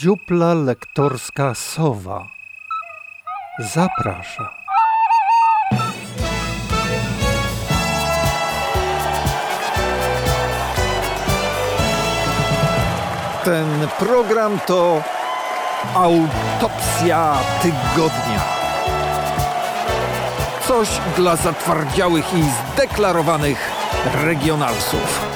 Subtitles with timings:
[0.00, 2.26] Dziupla lektorska sowa
[3.58, 4.48] zaprasza.
[13.44, 15.02] Ten program to
[15.94, 18.42] autopsja tygodnia.
[20.68, 23.70] Coś dla zatwardziałych i zdeklarowanych
[24.14, 25.29] regionalsów.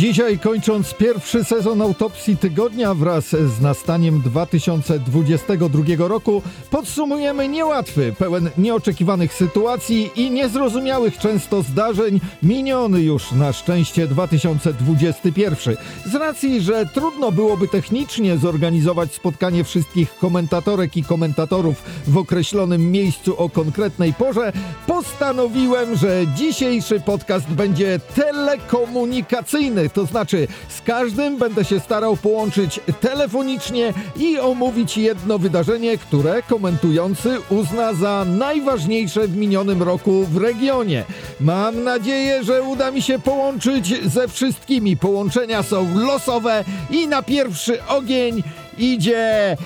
[0.00, 9.34] Dzisiaj kończąc pierwszy sezon autopsji tygodnia wraz z nastaniem 2022 roku podsumujemy niełatwy, pełen nieoczekiwanych
[9.34, 15.76] sytuacji i niezrozumiałych często zdarzeń miniony już na szczęście 2021.
[16.06, 23.38] Z racji, że trudno byłoby technicznie zorganizować spotkanie wszystkich komentatorek i komentatorów w określonym miejscu
[23.38, 24.52] o konkretnej porze,
[24.86, 33.92] postanowiłem, że dzisiejszy podcast będzie telekomunikacyjny to znaczy z każdym będę się starał połączyć telefonicznie
[34.16, 41.04] i omówić jedno wydarzenie, które komentujący uzna za najważniejsze w minionym roku w regionie.
[41.40, 44.96] Mam nadzieję, że uda mi się połączyć ze wszystkimi.
[44.96, 48.42] Połączenia są losowe i na pierwszy ogień
[48.78, 49.56] idzie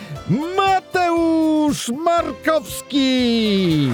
[0.56, 3.88] Mateusz Markowski.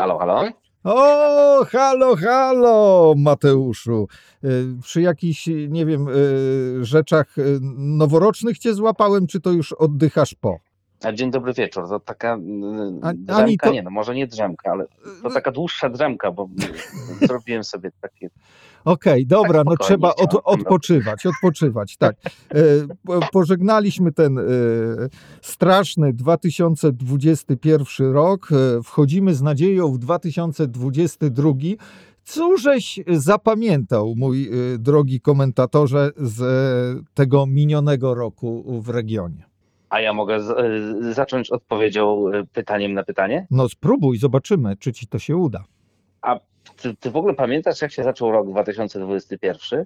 [0.00, 0.48] Halo, halo?
[0.84, 4.08] O, halo, halo, Mateuszu.
[4.44, 4.48] E,
[4.82, 7.42] przy jakichś, nie wiem, e, rzeczach e,
[7.76, 10.58] noworocznych cię złapałem, czy to już oddychasz po?
[11.04, 11.88] A dzień dobry wieczór.
[11.88, 12.38] To taka
[13.02, 13.72] A, drzemka, to...
[13.72, 14.86] nie no, może nie drzemka, ale
[15.22, 16.48] to taka dłuższa drzemka, bo
[17.28, 18.30] zrobiłem sobie takie
[18.84, 22.16] Okej, okay, dobra, tak no trzeba od, odpoczywać, odpoczywać, tak.
[22.54, 22.60] E,
[23.32, 24.42] pożegnaliśmy ten e,
[25.42, 31.52] straszny 2021 rok, e, wchodzimy z nadzieją w 2022.
[32.24, 39.49] Cóżeś zapamiętał, mój drogi komentatorze, z tego minionego roku w regionie?
[39.90, 43.46] A ja mogę z, zacząć odpowiedzią pytaniem na pytanie?
[43.50, 45.64] No spróbuj, zobaczymy, czy ci to się uda.
[46.22, 46.40] A
[46.76, 49.84] ty, ty w ogóle pamiętasz, jak się zaczął rok 2021?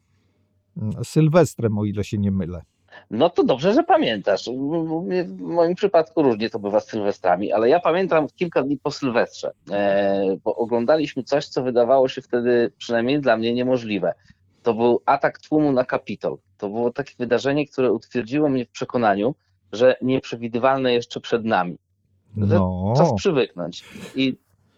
[1.04, 2.62] Sylwestrem, o ile się nie mylę.
[3.10, 4.44] No to dobrze, że pamiętasz.
[4.44, 9.52] W moim przypadku różnie to bywa z Sylwestrami, ale ja pamiętam kilka dni po Sylwestrze,
[9.70, 14.14] e, bo oglądaliśmy coś, co wydawało się wtedy przynajmniej dla mnie niemożliwe.
[14.62, 16.36] To był atak tłumu na Kapitol.
[16.58, 19.34] To było takie wydarzenie, które utwierdziło mnie w przekonaniu,
[19.74, 21.76] że nieprzewidywalne jeszcze przed nami.
[22.36, 22.94] No.
[22.96, 23.84] Czas przywyknąć.
[24.16, 24.36] I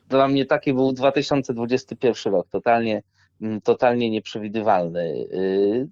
[0.08, 3.02] dla mnie taki był 2021 rok, totalnie,
[3.42, 5.26] mm, totalnie nieprzewidywalny.
[5.32, 5.88] Y,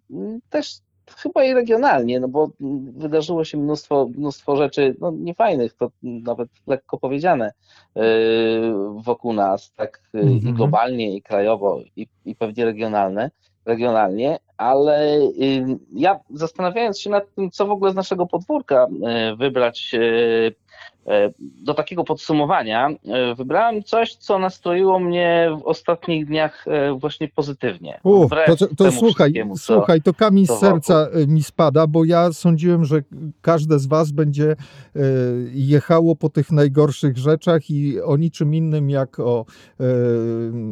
[0.51, 0.81] też
[1.17, 2.51] chyba i regionalnie, no bo
[2.97, 7.53] wydarzyło się mnóstwo, mnóstwo rzeczy no, niefajnych, to nawet lekko powiedziane
[7.97, 8.01] y,
[9.05, 10.33] wokół nas, tak mm -hmm.
[10.33, 10.55] i mhm.
[10.55, 13.31] globalnie, i krajowo, i, i pewnie regionalne,
[13.67, 15.21] regionalnie, ale
[15.93, 18.87] ja zastanawiając się nad tym, co w ogóle z naszego podwórka
[19.33, 20.01] y, wybrać E,
[21.41, 28.01] do takiego podsumowania e, wybrałem coś, co nastroiło mnie w ostatnich dniach e, właśnie pozytywnie.
[28.03, 33.03] U, to, to słuchaj, słuchaj, to kamień z serca mi spada, bo ja sądziłem, że
[33.43, 34.57] każde z was będzie
[35.53, 39.45] jechało po tych najgorszych rzeczach i o niczym innym jak o,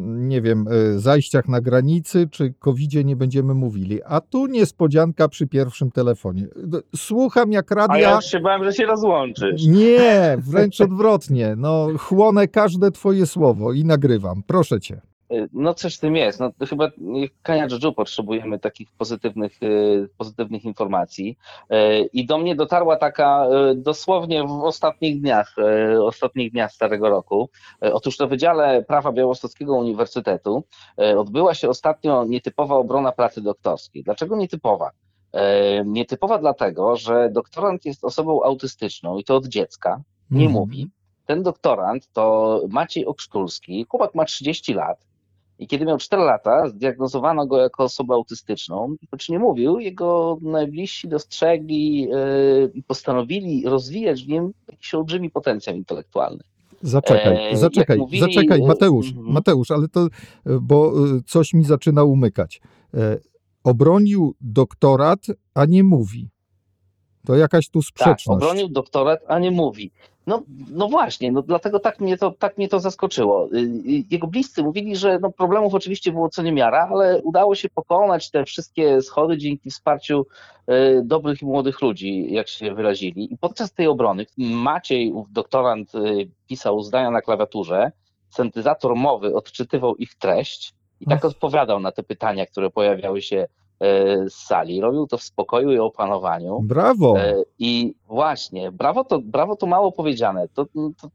[0.04, 4.00] nie wiem, zajściach na granicy czy covidzie nie będziemy mówili.
[4.06, 6.46] A tu niespodzianka przy pierwszym telefonie.
[6.96, 7.94] Słucham jak radia...
[7.94, 9.66] A ja już się bałem, że się rozłączysz.
[9.66, 9.91] Nie,
[10.38, 11.54] wręcz odwrotnie.
[11.56, 14.42] No, chłonę każde twoje słowo i nagrywam.
[14.47, 15.00] Proszę cię.
[15.53, 16.41] No coś w tym jest.
[16.41, 16.88] No, chyba
[17.42, 21.36] Kania Dżdżu potrzebujemy takich pozytywnych, y, pozytywnych informacji.
[21.72, 21.75] Y,
[22.12, 25.54] I do mnie dotarła taka y, dosłownie w ostatnich dniach,
[26.02, 27.50] ostatnich dniach Starego Roku.
[27.81, 30.64] Otóż na Wydziale Prawa Białostockiego Uniwersytetu
[30.97, 34.02] odbyła się ostatnio nietypowa obrona pracy doktorskiej.
[34.02, 34.91] Dlaczego nietypowa?
[35.84, 40.52] Nietypowa dlatego, że doktorant jest osobą autystyczną i to od dziecka nie mm.
[40.52, 40.90] mówi.
[41.26, 43.87] Ten doktorant to Maciej Okrztulski.
[43.88, 45.06] Chłopak ma 30 lat.
[45.58, 48.94] I kiedy miał 4 lata, zdiagnozowano go jako osobę autystyczną.
[49.11, 55.76] Choć nie mówił, jego najbliżsi dostrzegli yy, i postanowili rozwijać w nim jakiś olbrzymi potencjał
[55.76, 56.43] intelektualny.
[56.82, 60.06] Zaczekaj, e, zaczekaj, mówili, zaczekaj, e, Mateusz, mm Mateusz, ale to,
[60.61, 60.93] bo
[61.26, 62.61] coś mi zaczyna umykać.
[63.64, 66.29] Obronił doktorat, a nie mówi.
[67.26, 68.43] To jakaś tu Tak, sprzeczność.
[68.44, 69.91] obronił doktorat, a nie mówi.
[70.26, 73.49] No, no właśnie, no dlatego tak mnie, to, tak mnie to zaskoczyło.
[73.53, 77.69] Y, y, Jego bliscy mówili, że no problemów oczywiście było co niemiara, ale udało się
[77.69, 80.26] pokonać te wszystkie schody dzięki wsparciu
[80.70, 83.32] y, dobrych i młodych ludzi, jak się wyrazili.
[83.35, 85.93] I podczas tej obrony Maciej, doktorant,
[86.49, 87.93] pisał zdania na klawiaturze,
[88.31, 93.46] syntezator mowy odczytywał ich treść i tak odpowiadał na te pytania, które pojawiały się
[93.82, 94.81] y, z sali.
[94.81, 96.60] Robił to w spokoju i opanowaniu.
[96.60, 97.19] Brawo.
[97.19, 100.49] E, I właśnie, brawo to, brawo to mało powiedziane.
[100.54, 100.66] To,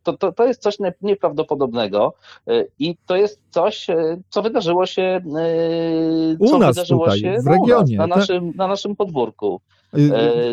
[0.03, 2.13] to, to, to jest coś nie- nieprawdopodobnego
[2.47, 5.21] e, i to jest coś, e, co wydarzyło się, e,
[6.39, 8.17] U co nas wydarzyło tutaj, się w no, u nas, regionie, na, tak?
[8.17, 9.61] naszym, na naszym podwórku.
[9.93, 9.97] E,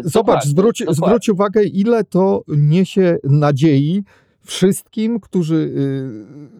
[0.02, 0.94] Zobacz, dokładnie, zwróć, dokładnie.
[1.06, 4.02] zwróć uwagę, ile to niesie nadziei
[4.44, 5.54] wszystkim, którzy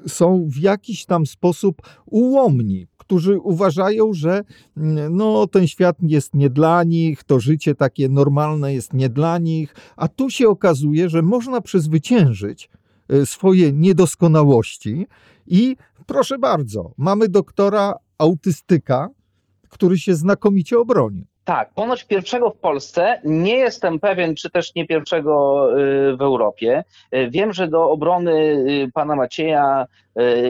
[0.05, 4.45] y, są w jakiś tam sposób ułomni, którzy uważają, że
[4.77, 9.39] mm, no, ten świat jest nie dla nich, to życie takie normalne jest nie dla
[9.39, 12.71] nich, a tu się okazuje, że można przezwyciężyć
[13.13, 15.07] y, swoje niedoskonałości
[15.47, 15.77] i
[16.07, 19.09] proszę bardzo, mamy doktora autystyka,
[19.69, 21.25] który się znakomicie obronił.
[21.45, 26.85] Tak, ponoć pierwszego w Polsce, nie jestem pewien, czy też nie pierwszego y, w Europie.
[27.15, 29.87] Y, Wiem, że do obrony y, pana Macieja,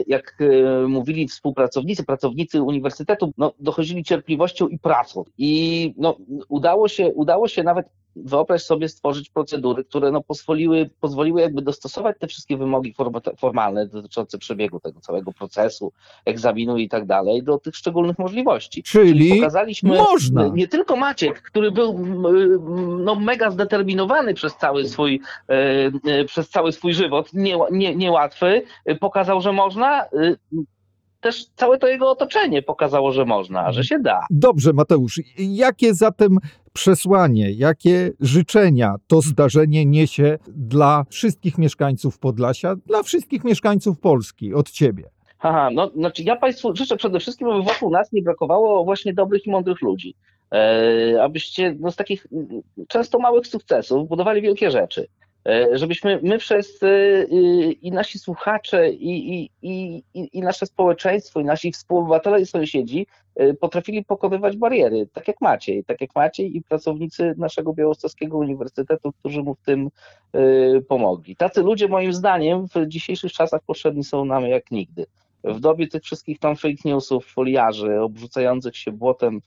[0.07, 0.37] jak
[0.87, 5.23] mówili współpracownicy, pracownicy uniwersytetu, no, dochodzili cierpliwością i pracą.
[5.37, 6.17] I no,
[6.49, 7.85] udało, się, udało się nawet,
[8.15, 13.87] wyobraź sobie, stworzyć procedury, które no, pozwoliły, pozwoliły jakby dostosować te wszystkie wymogi forma- formalne
[13.87, 15.91] dotyczące przebiegu tego całego procesu,
[16.25, 18.83] egzaminu i tak dalej, do tych szczególnych możliwości.
[18.83, 20.47] Czyli pokazaliśmy można.
[20.47, 26.71] nie tylko Maciek, który był m, no, mega zdeterminowany przez cały swój, e, przez cały
[26.71, 28.63] swój żywot, nie, nie, niełatwy,
[28.99, 30.05] pokazał, że można.
[31.25, 34.19] Też całe to jego otoczenie pokazało, że można, że się da.
[34.29, 35.21] Dobrze, Mateusz.
[35.37, 36.37] Jakie zatem
[36.73, 44.71] przesłanie, jakie życzenia to zdarzenie niesie dla wszystkich mieszkańców Podlasia, dla wszystkich mieszkańców Polski od
[44.71, 45.03] ciebie?
[45.39, 49.45] Aha, no, znaczy ja Państwu życzę przede wszystkim, aby wokół nas nie brakowało właśnie dobrych
[49.45, 50.15] i mądrych ludzi.
[50.51, 52.27] E, abyście no, z takich
[52.87, 55.07] często małych sukcesów budowali wielkie rzeczy.
[55.45, 61.43] E, żebyśmy my wszyscy y, i nasi słuchacze, i, i, i, i nasze społeczeństwo, i
[61.43, 63.07] nasi współobywatele i sąsiedzi
[63.41, 69.11] y, potrafili pokonywać bariery, tak jak Maciej, tak jak Maciej i pracownicy naszego Białostockiego Uniwersytetu,
[69.11, 69.89] którzy mu w tym
[70.35, 71.35] y, pomogli.
[71.35, 75.05] Tacy ludzie moim zdaniem w dzisiejszych czasach potrzebni są nam jak nigdy
[75.43, 79.41] w dobie tych wszystkich tam fake newsów, foliarzy, obrzucających się błotem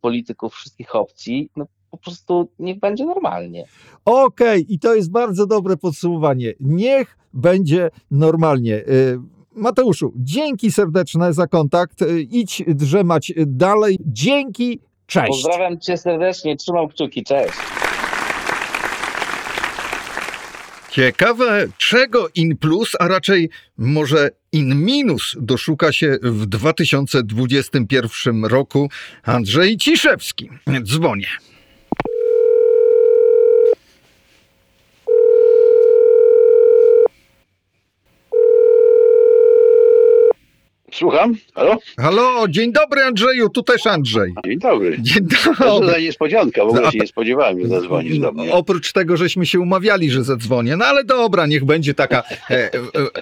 [0.00, 3.64] polityków wszystkich opcji, no po prostu niech będzie normalnie.
[4.04, 6.52] Okej, i to jest bardzo dobre podsumowanie.
[6.60, 8.74] Niech będzie normalnie.
[8.74, 9.18] Y,
[9.54, 12.02] Mateuszu, dzięki serdeczne za kontakt.
[12.02, 13.98] Y, Idź drzemać dalej.
[14.06, 15.28] Dzięki, cześć.
[15.28, 17.54] Pozdrawiam cię serdecznie, trzymam kciuki, cześć.
[20.90, 28.88] Ciekawe, czego in plus, a raczej może in minus doszuka się w 2021 roku
[29.22, 30.50] Andrzej Ciszewski.
[30.82, 31.28] Dzwonię.
[40.92, 41.34] Słucham?
[41.54, 41.78] Halo?
[41.98, 44.34] Halo, dzień dobry Andrzeju, tu też Andrzej.
[44.46, 44.96] Dzień dobry.
[45.00, 45.28] Dzień
[45.58, 45.88] To dobry.
[45.92, 46.90] za niespodzianka, w ogóle No.
[46.90, 48.52] się nie spodziewałem, że zadzwonisz do mnie.
[48.52, 52.70] Oprócz tego, żeśmy się umawiali, że zadzwonię, no ale dobra, niech będzie taka e, e,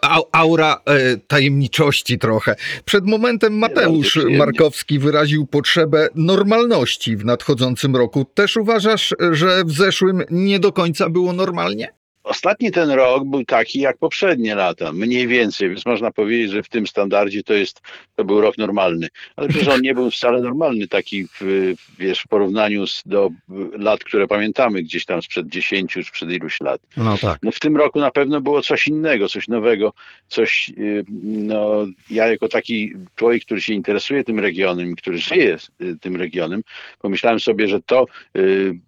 [0.02, 2.54] au- aura e, tajemniczości trochę.
[2.84, 4.18] Przed momentem Mateusz.
[4.38, 8.24] Markowski wyraził potrzebę normalności w nadchodzącym roku.
[8.34, 11.88] Też uważasz, że w zeszłym nie do końca było normalnie?
[12.28, 16.68] Ostatni ten rok był taki jak poprzednie lata, mniej więcej, więc można powiedzieć, że w
[16.68, 17.80] tym standardzie to jest,
[18.16, 19.08] to był rok normalny.
[19.36, 23.30] Ale przecież on nie był wcale normalny, taki w, wiesz, w porównaniu z, do
[23.72, 26.80] lat, które pamiętamy gdzieś tam sprzed 10 czy sprzed iluś lat.
[26.96, 27.38] No tak.
[27.42, 29.92] No w tym roku na pewno było coś innego, coś nowego,
[30.28, 35.96] coś, y, no ja jako taki człowiek, który się interesuje tym regionem, który żyje y,
[36.00, 36.62] tym regionem,
[37.00, 38.06] pomyślałem sobie, że to,
[38.36, 38.78] y,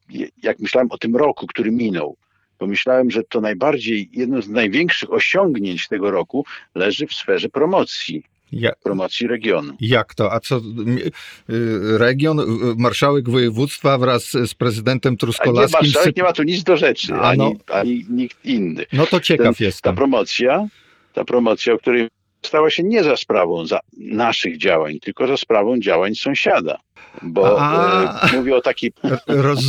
[0.43, 2.17] jak myślałem o tym roku, który minął,
[2.65, 8.73] pomyślałem, że to najbardziej, jedno z największych osiągnięć tego roku leży w sferze promocji, Ja,
[8.83, 9.73] promocji regionu.
[9.81, 10.33] jak to?
[10.33, 10.57] A co?
[10.57, 12.45] y, Region, y,
[12.79, 15.79] marszałek województwa wraz z prezydentem A nie, Truskolaskim.
[15.83, 17.45] marszałek nie ma tu nic do rzeczy, A no.
[17.45, 18.85] ani, ani nikt inny.
[18.93, 19.93] No to ciekaw ten, jestem.
[19.93, 20.67] ta promocja,
[21.13, 22.09] ta promocja, o której
[22.43, 26.79] stała się nie za sprawą za naszych działań, tylko za sprawą działań sąsiada.
[27.23, 28.93] Bo e, mówię o takiej
[29.27, 29.61] roz...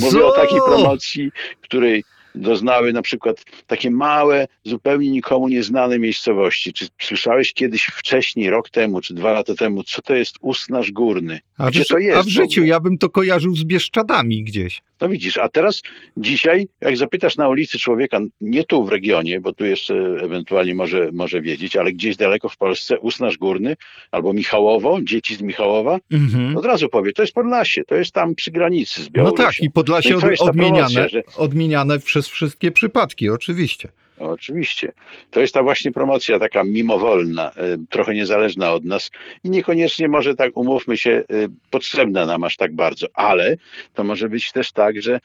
[0.12, 6.72] Mówię o takiej promocji, której doznały na przykład takie małe, zupełnie nikomu nieznane miejscowości.
[6.72, 11.40] Czy słyszałeś kiedyś wcześniej, rok temu, czy dwa lata temu, co to jest Usnaż Górny?
[11.58, 14.82] A, Gdzie w, to jest a w życiu ja bym to kojarzył z Bieszczadami gdzieś.
[15.00, 15.82] No widzisz, a teraz
[16.16, 21.10] dzisiaj, jak zapytasz na ulicy człowieka, nie tu w regionie, bo tu jeszcze ewentualnie może,
[21.12, 23.76] może wiedzieć, ale gdzieś daleko w Polsce, Usnaż Górny
[24.10, 26.56] albo Michałowo, dzieci z Michałowa, Mhm.
[26.56, 29.44] od razu powie, to jest Podlasie, to jest tam przy granicy z No Białorusią.
[29.44, 33.88] tak, i Podlasie No i od, odmieniane, promocja, że- odmieniane przez wszystkie przypadki, oczywiście.
[34.20, 34.92] No, Oczywiście.
[35.30, 39.10] To jest ta właśnie promocja taka mimowolna, e, trochę niezależna od nas
[39.44, 41.24] i niekoniecznie może tak, umówmy się, e,
[41.70, 43.56] potrzebna nam aż tak bardzo, ale
[43.94, 45.20] to może być też tak, że e,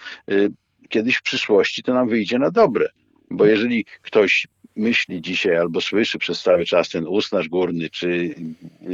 [0.89, 2.89] kiedyś w przyszłości to nam wyjdzie na dobre,
[3.31, 8.35] bo jeżeli ktoś myśli dzisiaj albo słyszy przez cały czas ten Usnaż Górny, czy
[8.81, 8.87] e,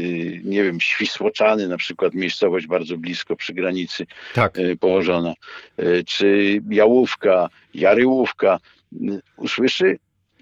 [0.43, 4.59] nie wiem, Świsłoczany na przykład, miejscowość bardzo blisko przy granicy, Tak.
[4.59, 5.33] y, położona,
[5.79, 8.59] y, czy Jałówka, Jaryłówka,
[8.93, 9.97] y, usłyszy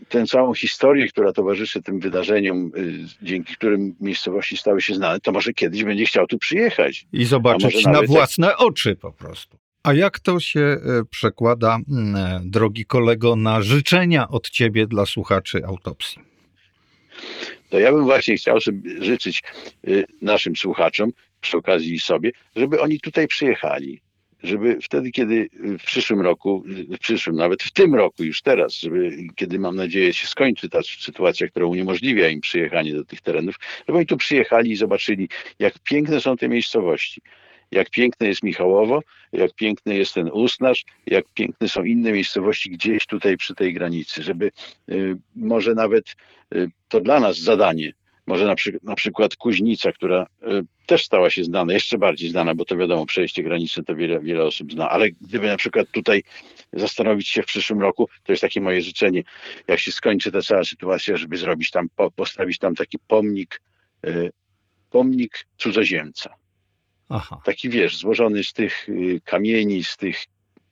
[0.09, 5.31] tę całą historię, która towarzyszy tym wydarzeniom, y, dzięki którym miejscowości stały się znane, to
[5.31, 7.05] może kiedyś będzie chciał tu przyjechać.
[7.13, 9.57] I zobaczyć na nawet jak- własne oczy po prostu.
[9.83, 15.65] A jak to się e, przekłada, e, drogi kolego, na życzenia od ciebie dla słuchaczy
[15.65, 16.21] autopsji?
[17.69, 19.43] To ja bym właśnie chciał sobie życzyć
[19.87, 21.11] y, naszym słuchaczom,
[21.41, 24.01] przy okazji sobie, żeby oni tutaj przyjechali.
[24.43, 25.49] Żeby wtedy, kiedy
[25.79, 30.13] w przyszłym roku, w przyszłym, nawet w tym roku, już teraz, żeby kiedy mam nadzieję
[30.13, 33.55] się skończy ta sytuacja, która uniemożliwia im przyjechanie do tych terenów,
[33.87, 37.21] żeby oni tu przyjechali i zobaczyli, jak piękne są te miejscowości.
[37.73, 39.01] Jak piękne jest Michałowo,
[39.31, 44.23] jak piękny jest ten Usnaż, jak piękne są inne miejscowości gdzieś tutaj przy tej granicy,
[44.23, 44.51] żeby
[44.91, 46.15] y, może nawet
[46.55, 47.93] y, to dla nas zadanie,
[48.27, 50.45] może na, przy, na przykład Kuźnica, która y,
[50.85, 54.43] też stała się znana, jeszcze bardziej znana, bo to wiadomo, przejście granicy to wiele, wiele
[54.43, 56.23] osób zna, ale gdyby na przykład tutaj
[56.73, 59.23] zastanowić się w przyszłym roku, to jest takie moje życzenie,
[59.67, 63.61] jak się skończy ta cała sytuacja, żeby zrobić tam, po, postawić tam taki pomnik,
[64.89, 66.42] pomnik cudzoziemca.
[67.09, 67.41] Aha.
[67.45, 70.23] Taki wiesz, złożony z tych y, kamieni, z tych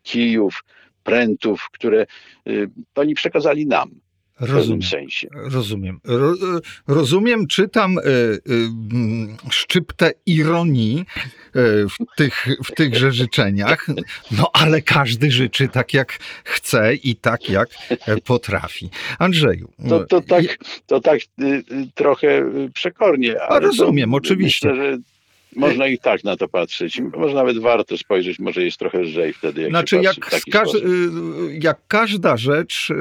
[0.03, 0.63] kijów,
[1.03, 2.05] prętów, które
[2.47, 4.01] y, oni przekazali nam
[4.41, 4.81] Rozumiem.
[4.81, 5.27] sensie.
[5.33, 5.99] Rozumiem.
[6.03, 6.35] Ro, e,
[6.87, 8.05] rozumiem, czytam e, e,
[8.93, 11.05] mm, szczyptę ironii
[11.89, 13.87] w, tych, w tychże życzeniach,
[14.31, 18.89] no ale każdy życzy tak jak chce i tak jak e, potrafi.
[19.19, 19.71] Andrzeju.
[19.89, 20.43] To, to tak,
[20.85, 21.63] to tak y, y,
[21.95, 23.41] trochę y, przekornie.
[23.41, 24.69] Ale rozumiem, oczywiście.
[24.69, 24.97] Myślę, że
[25.55, 27.01] można i tak na to patrzeć.
[27.17, 30.15] Może nawet warto spojrzeć, może jest trochę lżej wtedy, jak Znaczy, jak,
[30.51, 32.95] każ- y, jak każda rzecz, y,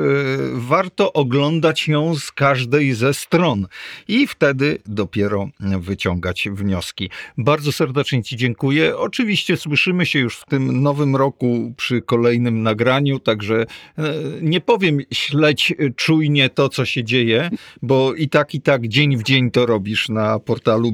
[0.52, 3.66] warto oglądać ją z każdej ze stron
[4.08, 7.10] i wtedy dopiero wyciągać wnioski.
[7.38, 8.96] Bardzo serdecznie Ci dziękuję.
[8.96, 13.66] Oczywiście słyszymy się już w tym nowym roku przy kolejnym nagraniu, także
[13.98, 17.50] e, nie powiem śledź czujnie to, co się dzieje,
[17.82, 20.92] bo i tak, i tak dzień w dzień to robisz na portalu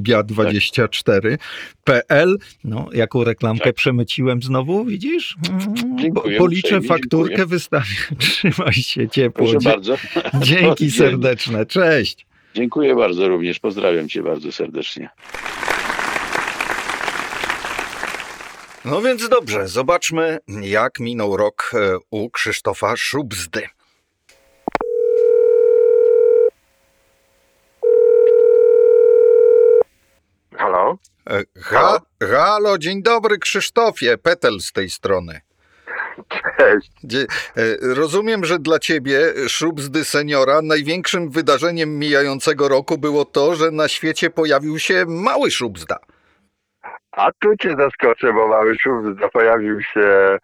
[1.87, 2.39] bia24.pl.
[2.65, 3.75] No, jaką reklamkę Tak.
[3.75, 5.37] przemyciłem znowu, widzisz?
[5.97, 7.47] Dziękuję Policzę uprzejmie, fakturkę, dziękuję.
[7.47, 7.95] wystawię.
[8.19, 9.45] Trzymaj się ciepło.
[9.47, 9.97] Proszę Dzie- bardzo.
[10.35, 10.91] Dzięki Dzięki.
[10.91, 11.67] serdeczne.
[11.67, 12.27] Cześć.
[12.55, 13.59] Dziękuję bardzo również.
[13.59, 15.09] Pozdrawiam Cię bardzo serdecznie.
[18.85, 23.63] No więc dobrze, zobaczmy, jak minął rok e, u Krzysztofa Szubzdy.
[30.59, 30.99] Halo?
[31.31, 31.99] E, Ha,
[32.33, 35.41] halo, dzień dobry Krzysztofie, Petel z tej strony.
[36.59, 36.91] Cześć.
[37.05, 43.71] Dzie- e, Rozumiem, że dla ciebie, Szubzdy seniora, największym wydarzeniem mijającego roku było to, że
[43.71, 45.97] na świecie pojawił się mały Szubzda.
[47.13, 50.39] A tu cię zaskoczę, bo mały szum pojawił się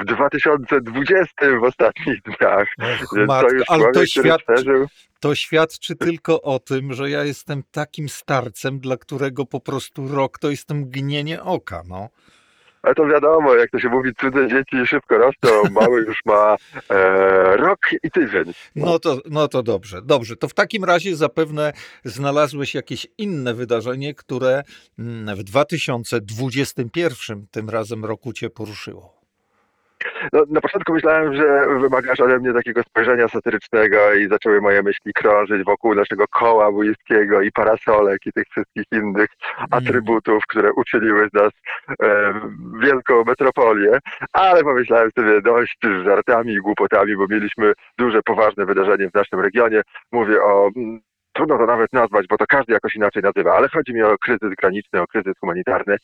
[0.00, 2.68] w 2020 w ostatnich dniach.
[2.78, 4.00] Więc matko, to już ale to
[4.46, 4.86] przeżył.
[5.20, 10.38] To świadczy tylko o tym, że ja jestem takim starcem, dla którego po prostu rok
[10.38, 12.08] to jest mgnienie oka, no.
[12.86, 15.50] Ale to wiadomo, jak to się mówi, cudze dzieci szybko rosną.
[15.70, 16.56] Mały już ma
[16.90, 18.52] e, rok i tydzień.
[18.76, 20.36] No to, no to dobrze, dobrze.
[20.36, 21.72] To w takim razie zapewne
[22.04, 24.62] znalazłeś jakieś inne wydarzenie, które
[24.98, 29.15] mm, w 2021 tym razem roku cię poruszyło.
[30.32, 35.12] No, na początku myślałem, że wymagasz ode mnie takiego spojrzenia satyrycznego i zaczęły moje myśli
[35.12, 39.28] krążyć wokół naszego koła bójskiego i parasolek i tych wszystkich innych
[39.70, 41.50] atrybutów, które uczyniły z nas
[42.02, 42.32] e,
[42.82, 43.98] wielką metropolię,
[44.32, 49.82] ale pomyślałem sobie dość żartami i głupotami, bo mieliśmy duże, poważne wydarzenie w naszym regionie.
[50.12, 51.00] Mówię o mm,
[51.36, 54.54] Trudno to nawet nazwać, bo to każdy jakoś inaczej nazywa, ale chodzi mi o kryzys
[54.58, 55.96] graniczny, o kryzys humanitarny.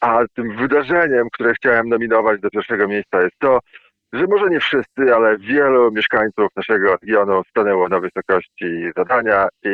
[0.00, 3.60] A tym wydarzeniem, które chciałem nominować do pierwszego miejsca jest to,
[4.12, 9.70] że może nie wszyscy, ale wielu mieszkańców naszego regionu stanęło na wysokości zadania i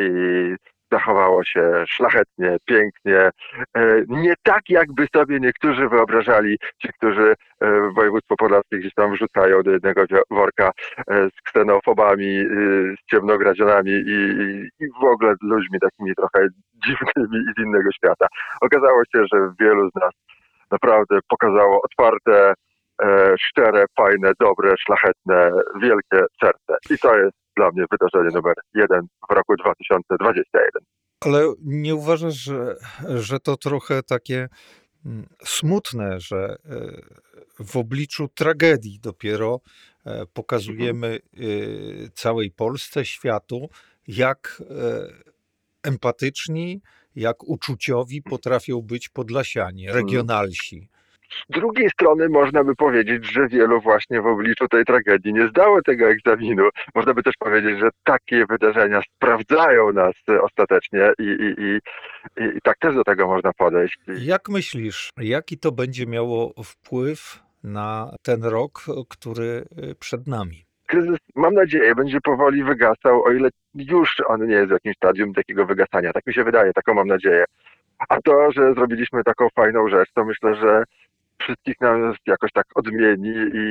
[0.91, 3.29] zachowało się szlachetnie, pięknie.
[3.77, 9.63] E, Nie tak, jakby sobie niektórzy wyobrażali, ci, którzy e, województwo podlaskie gdzieś tam wrzucają
[9.63, 12.45] do jednego worka e, z ksenofobami,
[12.99, 14.17] z ciemnogradzionami i,
[14.79, 16.47] i, w ogóle ludźmi takimi trochę
[16.85, 18.27] dziwnymi i z innego świata.
[18.61, 20.13] Okazało się, że wielu z nas
[20.71, 22.53] naprawdę pokazało otwarte,
[23.39, 25.51] szczere, fajne, dobre, szlachetne,
[25.81, 26.75] wielkie serce.
[26.89, 30.83] I to jest dla mnie wydarzenie numer jeden w roku 2021.
[31.25, 32.75] Ale nie uważasz, że,
[33.15, 34.47] że to trochę takie
[35.05, 39.59] mm, smutne, że e, w obliczu tragedii dopiero
[40.05, 41.39] e, pokazujemy e,
[42.13, 43.69] całej Polsce, światu,
[44.07, 44.63] jak
[45.83, 46.81] empatyczni,
[47.15, 50.89] jak uczuciowi potrafią być podlasianie, regionalsi.
[51.29, 55.81] Z drugiej strony można by powiedzieć, że wielu właśnie w obliczu tej tragedii nie zdało
[55.81, 56.69] tego egzaminu.
[56.95, 61.79] Można by też powiedzieć, że takie wydarzenia sprawdzają nas ostatecznie i, i, i,
[62.43, 63.97] i, tak też do tego można podejść.
[64.07, 70.67] Jak myślisz, jaki to będzie miało wpływ na ten rok, który e, przed nami?
[70.87, 75.33] kryzys, mam nadzieję, będzie powoli wygasał, o ile już on nie jest w jakimś stadium
[75.33, 76.13] takiego wygasania.
[76.13, 77.45] Tak mi się wydaje, taką mam nadzieję.
[78.09, 80.83] A to, że zrobiliśmy taką fajną rzecz, to myślę, że
[81.41, 83.67] wszystkich nam jakoś tak odmieni i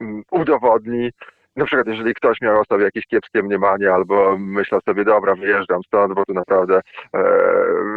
[0.00, 1.10] mm, udowodni.
[1.56, 5.80] Na przykład, jeżeli ktoś miał o sobie jakieś kiepskie mniemanie albo myślał sobie, dobra, wyjeżdżam
[5.86, 6.80] stąd, bo tu naprawdę
[7.14, 7.22] e,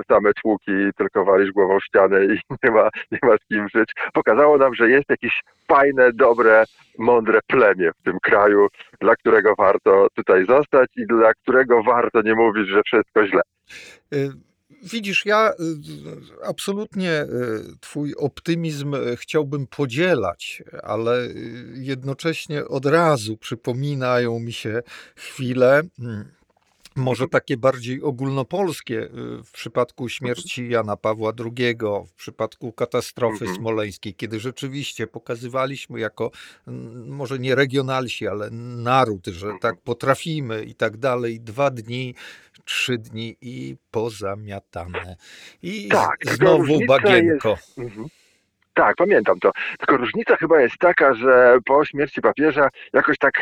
[0.07, 3.91] same tłuki, tylko walisz głową w ścianę i nie ma, nie ma z kim żyć.
[4.13, 6.63] Pokazało nam, że jest jakieś fajne, dobre,
[6.97, 8.67] mądre plemię w tym kraju,
[9.01, 13.41] dla którego warto tutaj zostać i dla którego warto nie mówić, że wszystko źle.
[14.13, 14.48] Y,
[14.83, 15.55] Widzisz, ja y,
[16.45, 17.27] absolutnie y,
[17.81, 21.27] Twój optymizm y, chciałbym podzielać, ale
[21.73, 24.81] jednocześnie od razu przypominają mi się
[25.15, 26.25] chwile, mm,
[26.95, 29.09] może takie bardziej ogólnopolskie,
[29.45, 31.75] w przypadku śmierci Jana Pawła II,
[32.07, 33.55] w przypadku katastrofy Mhm.
[33.57, 36.31] smoleńskiej, kiedy rzeczywiście pokazywaliśmy jako,
[37.05, 42.15] może nie regionalsi, ale naród, że tak potrafimy i tak dalej, dwa dni,
[42.69, 45.15] trzy dni i pozamiatane.
[45.61, 47.57] I Tak, znowu bagienko.
[47.77, 48.05] Mhm.
[48.73, 49.51] Tak, pamiętam to.
[49.79, 53.33] Tylko różnica chyba jest taka, że po śmierci papieża jakoś tak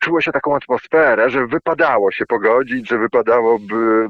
[0.00, 3.58] czuło się taką atmosferę, że wypadało się pogodzić, że wypadało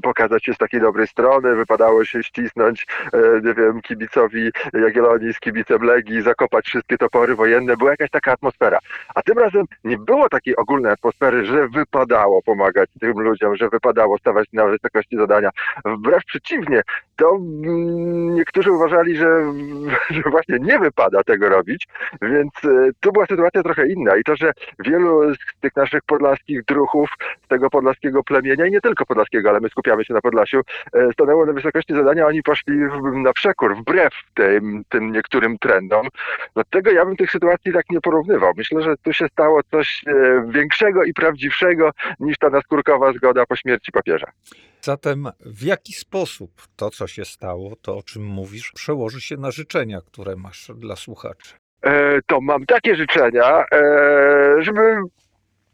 [0.03, 5.41] pokazać się z takiej dobrej strony, wypadało się ścisnąć, e, nie wiem, kibicowi Jagiellonii z
[5.41, 7.77] kibicem Legii, zakopać wszystkie topory wojenne.
[7.77, 8.79] Była jakaś taka atmosfera.
[9.15, 14.19] A tym razem nie było takiej ogólnej atmosfery, że wypadało pomagać tym ludziom, że wypadało
[14.19, 15.51] stawać na wysokości zadania.
[15.85, 16.83] Wbrew przeciwnie,
[17.17, 19.53] to mm, niektórzy uważali, że,
[20.11, 21.89] że właśnie nie wypada tego robić,
[22.23, 26.65] więc e, tu była sytuacja trochę inna i to, że wielu z tych naszych podlaskich
[26.65, 27.11] druhów,
[27.45, 30.61] z tego podlaskiego plemienia i nie tylko podlaskiego, ale my skupiamy się na Podlasiu,
[30.93, 32.75] e, stanęło na wysokości zadania, oni poszli
[33.13, 36.09] na przekór, wbrew tym, tym niektórym trendom.
[36.55, 38.53] Dlatego ja bym tych sytuacji tak nie porównywał.
[38.57, 40.13] Myślę, że tu się stało coś e,
[40.49, 44.33] większego i prawdziwszego niż ta naskórkowa zgoda po śmierci papieża.
[44.81, 49.51] Zatem w jaki sposób to, co się stało, to o czym mówisz, przełoży się na
[49.51, 51.55] życzenia, które masz dla słuchaczy?
[51.83, 54.97] E, to mam takie życzenia, e, żeby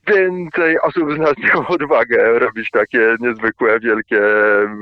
[0.07, 4.21] więcej osób z nas miało odwagę robić takie niezwykłe, wielkie,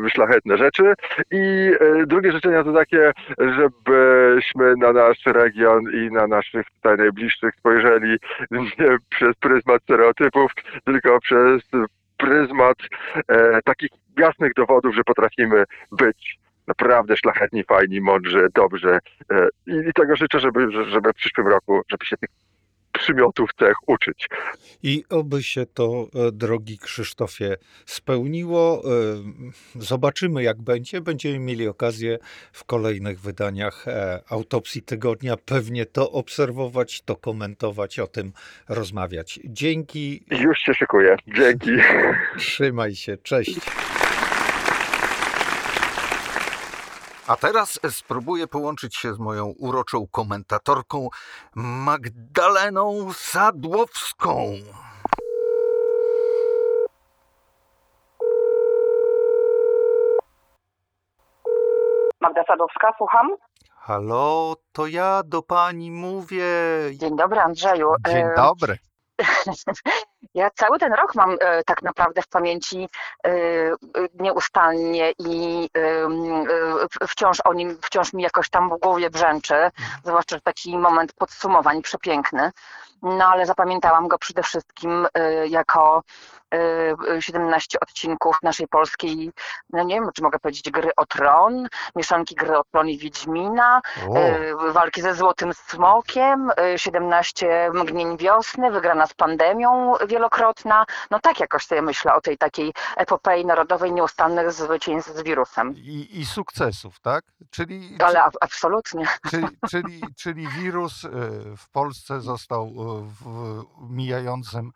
[0.08, 0.94] szlachetne rzeczy.
[1.30, 7.54] I e, drugie życzenia to takie, żebyśmy na nasz region i na naszych tutaj najbliższych
[7.58, 8.16] spojrzeli
[8.50, 10.52] nie przez pryzmat stereotypów,
[10.84, 11.62] tylko przez
[12.16, 12.76] pryzmat
[13.28, 18.98] e, takich jasnych dowodów, że potrafimy być naprawdę szlachetni, fajni, mądrzy, dobrzy.
[19.30, 22.30] E, I, tego życzę, żeby, że- żeby w przyszłym roku, żeby się tych
[22.92, 24.26] przymiotów cech uczyć.
[24.82, 28.82] I oby się to, e, drogi Krzysztofie, spełniło.
[28.84, 31.00] E, Zobaczymy, jak będzie.
[31.00, 32.18] Będziemy mieli okazję
[32.52, 38.32] w kolejnych wydaniach e, Autopsji Tygodnia pewnie to obserwować, to komentować, o tym
[38.68, 39.40] rozmawiać.
[39.44, 41.16] Dzięki, Już się szykuję.
[41.26, 41.70] Dzięki.
[42.38, 43.60] trzymaj się, cześć.
[47.26, 51.08] A teraz spróbuję połączyć się z moją uroczą komentatorką
[51.54, 54.52] Magdaleną Sadłowską.
[62.20, 63.36] Magda Sadowska, słucham.
[63.70, 66.44] Halo, to ja do pani mówię.
[66.94, 67.88] Dzień dobry, Andrzeju.
[68.08, 68.78] Dzień dobry.
[70.34, 72.88] Ja cały ten rok mam e, tak naprawdę w pamięci
[73.26, 73.30] e,
[74.20, 75.68] nieustannie i
[77.02, 79.54] e, wciąż o nim, wciąż mi jakoś tam w głowie brzęczy,
[80.04, 82.50] zwłaszcza że taki moment podsumowań przepiękny.
[83.02, 86.02] No ale zapamiętałam go przede wszystkim e, jako
[86.54, 89.32] e, 17 odcinków naszej polskiej,
[89.70, 93.80] no nie wiem, czy mogę powiedzieć gry o tron, mieszanki gry o tron i Wiedźmina,
[94.08, 100.84] O, walki ze Złotym Smokiem, e, 17 mgnień wiosny, wygrana z pandemią wielokrotna.
[101.10, 105.74] No tak jakoś sobie myślę o tej takiej epopei narodowej nieustannych zwycięstw z wirusem.
[105.76, 107.24] i, i sukcesów, tak?
[107.50, 109.06] Czyli, Ale absolutnie.
[109.30, 111.02] czyli, czyli, czyli wirus
[111.56, 114.72] w Polsce został w mijającym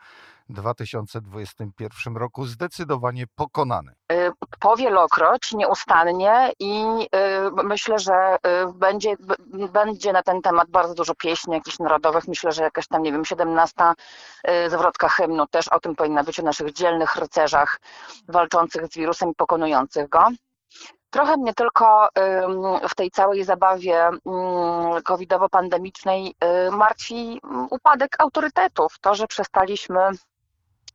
[0.48, 3.92] 2021 roku zdecydowanie pokonany.
[4.12, 6.84] Y, Powielokroć, nieustannie i
[7.60, 9.16] y, myślę, że y, będzie,
[9.72, 12.28] będzie na ten temat bardzo dużo pieśni jakichś narodowych.
[12.28, 13.74] Myślę, że jakaś tam, nie wiem, 17
[14.48, 17.80] y, zwrotka hymnu też o tym powinna być, o naszych dzielnych rycerzach
[18.28, 20.28] walczących z wirusem i pokonujących go.
[21.10, 22.08] Trochę mnie tylko
[22.88, 24.10] w tej całej zabawie
[25.04, 26.34] covidowo-pandemicznej
[26.66, 28.98] y, martwi mm, upadek autorytetów.
[29.00, 30.00] To, że przestaliśmy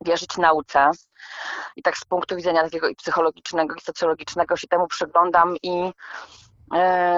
[0.06, 0.92] wierzyć nauce.
[1.76, 5.94] I tak z punktu widzenia takiego i psychologicznego, i socjologicznego się temu przyglądam i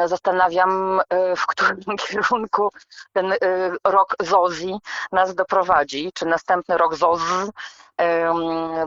[0.06, 2.70] zastanawiam, e, w którym kierunku
[3.14, 3.38] ten e,
[3.84, 4.76] rok Zozi
[5.12, 6.12] nas doprowadzi.
[6.14, 7.22] Czy następny rok Zoz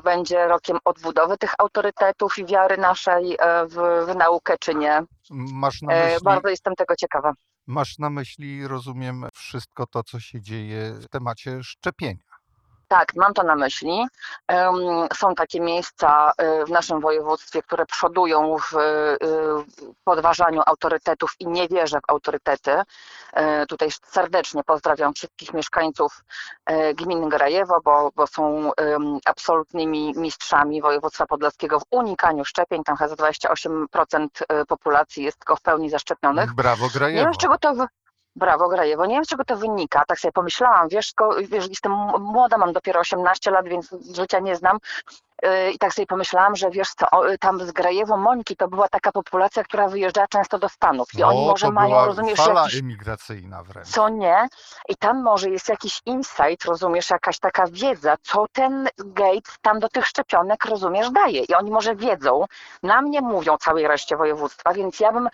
[0.04, 4.92] będzie rokiem odbudowy tych autorytetów i wiary naszej e, w, w naukę, czy nie.
[4.96, 5.88] E, myśli,
[6.24, 7.32] Bardzo jestem tego ciekawa.
[7.66, 12.25] masz na myśli, rozumiem, wszystko to, co się dzieje w temacie szczepienia.
[12.88, 14.06] Tak, mam to na myśli.
[15.16, 19.18] Są takie miejsca y, w naszym województwie, które przodują w y,
[20.04, 22.82] podważaniu autorytetów i nie wierzę w autorytety.
[23.32, 26.24] E, Tutaj serdecznie pozdrawiam wszystkich mieszkańców
[26.66, 28.70] e, gminy Grajewo, bo, bo są
[29.24, 32.84] absolutnymi mistrzami województwa podlaskiego w unikaniu szczepień.
[32.84, 34.28] Tam chyba 28%
[34.68, 36.54] populacji jest tylko w pełni zaszczepionych.
[36.54, 37.24] Brawo, Nie Grajewo.
[37.24, 37.74] wiem, z czego to.
[38.36, 39.06] Brawo, Grajewo.
[39.06, 40.02] Nie wiem, z czego to wynika.
[40.08, 44.56] Tak sobie pomyślałam, wiesz, ko- wiesz jestem młoda, mam dopiero 18 lat, więc życia nie
[44.56, 44.78] znam.
[45.42, 48.88] Yy, I tak sobie pomyślałam, że wiesz co, o, tam z Grajewo Mońki to była
[48.88, 51.08] taka populacja, która wyjeżdżała często do Stanów.
[51.18, 53.88] I oni No, może to mają, rozumiesz, fala jakiś emigracyjna wręcz.
[53.88, 54.48] co nie.
[54.88, 59.88] I tam może jest jakiś insight, rozumiesz, jakaś taka wiedza, co ten Gates tam do
[59.88, 61.40] tych szczepionek, rozumiesz, daje.
[61.44, 62.44] I oni może wiedzą,
[62.82, 65.28] na mnie mówią całej reszcie województwa, więc ja bym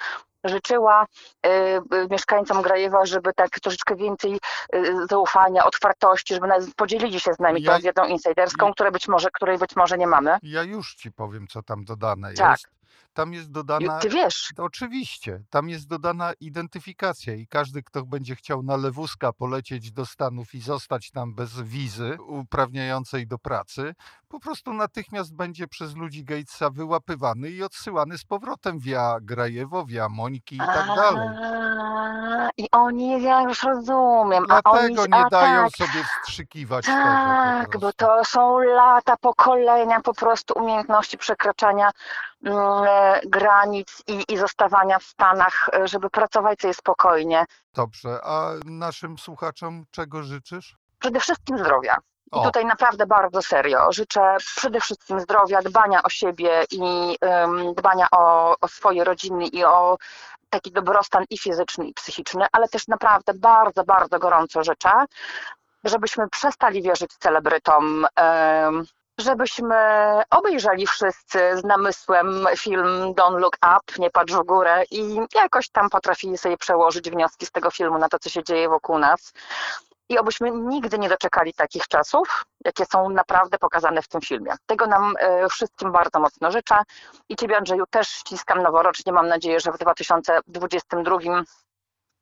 [0.44, 1.06] życzyła
[1.46, 4.38] y, y, mieszkańcom Grajewa, żeby tak troszeczkę więcej
[4.74, 9.30] y, zaufania, otwartości, żeby podzielili się z nami Ja- tą wiedzą insiderską, ja- być może,
[9.30, 10.38] której być może nie mamy.
[10.42, 12.50] Ja już ci powiem, co tam dodane Tak.
[12.50, 12.81] jest.
[13.14, 13.98] Tam jest dodana.
[13.98, 19.92] ty wiesz, Oczywiście, tam jest dodana identyfikacja i każdy, kto będzie chciał na lewuska polecieć
[19.92, 23.94] do Stanów i zostać tam bez wizy uprawniającej do pracy,
[24.28, 30.08] po prostu natychmiast będzie przez ludzi Gatesa wyłapywany i odsyłany z powrotem via Grajewo, via
[30.08, 31.28] Mońki i tak dalej.
[32.56, 37.78] I oni, ja już rozumiem, Dlatego nie dają sobie wstrzykiwać Tak, tego.
[37.78, 41.90] bo to są lata, pokolenia po prostu umiejętności przekraczania
[43.26, 47.44] granic i, i zostawania w Stanach, e, żeby pracować sobie spokojnie.
[47.74, 50.76] Dobrze, a naszym słuchaczom czego życzysz?
[50.98, 51.96] Przede wszystkim zdrowia.
[52.32, 52.42] I O.
[52.42, 53.92] tutaj naprawdę bardzo serio.
[53.92, 59.64] Życzę przede wszystkim zdrowia, dbania o siebie i em, dbania o, o swoje rodziny i
[59.64, 59.98] o
[60.50, 64.90] taki dobrostan i fizyczny, i psychiczny, ale też naprawdę bardzo, bardzo gorąco życzę,
[65.84, 68.86] żebyśmy przestali wierzyć celebrytom, em,
[69.22, 69.76] żebyśmy
[70.30, 75.90] obejrzeli wszyscy z namysłem film Don't Look Up, nie patrz w górę i jakoś tam
[75.90, 79.32] potrafili sobie przełożyć wnioski z tego filmu na to, co się dzieje wokół nas.
[80.08, 84.52] I obyśmy nigdy nie doczekali takich czasów, jakie są naprawdę pokazane w tym filmie.
[84.66, 86.74] Tego nam e, wszystkim bardzo mocno życzę.
[87.28, 89.12] I Ciebie, Andrzeju, też ściskam noworocznie.
[89.12, 91.18] Mam nadzieję, że w 2022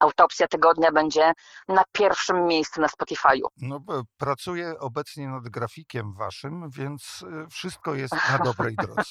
[0.01, 1.33] autopsja tygodnia będzie
[1.69, 3.47] na pierwszym miejscu na Spotify'u.
[3.57, 9.03] No, bo pracuję obecnie nad grafikiem waszym, więc y, wszystko jest na dobrej drodze.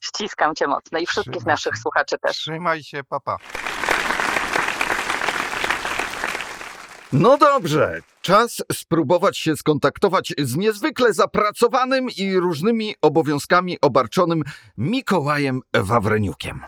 [0.00, 1.80] Ściskam Cię mocno i wszystkich Trzymaj naszych się.
[1.80, 2.36] słuchaczy też.
[2.36, 3.36] Trzymaj się, papa.
[7.12, 14.42] No dobrze, czas spróbować się skontaktować z niezwykle zapracowanym i różnymi obowiązkami obarczonym
[14.78, 16.60] Mikołajem Wawreniukiem.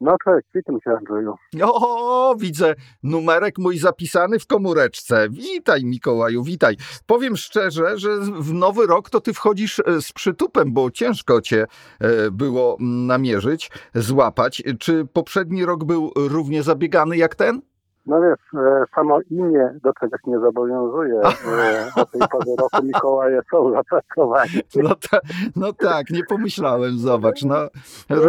[0.00, 1.34] No cześć, witam cię Andrzeju.
[1.62, 5.28] O, widzę numerek mój zapisany w komóreczce.
[5.30, 6.76] Witaj Mikołaju, witaj.
[7.06, 11.66] Powiem szczerze, że w nowy rok to ty wchodzisz e, z przytupem, bo ciężko cię
[12.00, 14.62] e, było namierzyć, złapać.
[14.78, 17.60] Czy poprzedni rok był równie zabiegany jak ten?
[18.06, 21.20] No wiesz, e, samo imię do czegoś nie zobowiązuje.
[21.96, 24.60] Do tej pory roku Mikołaje są zapracowani.
[24.76, 25.18] No, ta,
[25.56, 27.42] no tak, nie pomyślałem, zobacz.
[27.42, 27.56] No,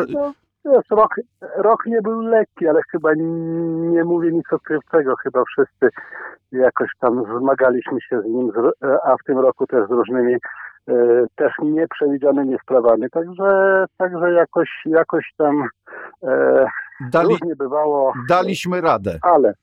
[0.09, 0.33] No,
[0.65, 1.15] wiesz, rok,
[1.57, 5.15] rok nie był lekki, ale chyba nie mówię nic odkrywczego.
[5.15, 5.89] Chyba wszyscy
[6.51, 8.51] jakoś tam zmagaliśmy się z nim,
[9.03, 13.09] a w tym roku też z różnymi e, też nieprzewidzianymi sprawami.
[13.11, 15.67] Także, także jakoś, jakoś tam
[16.23, 16.65] e,
[17.11, 19.19] dali, różnie bywało, daliśmy radę.
[19.21, 19.53] ale,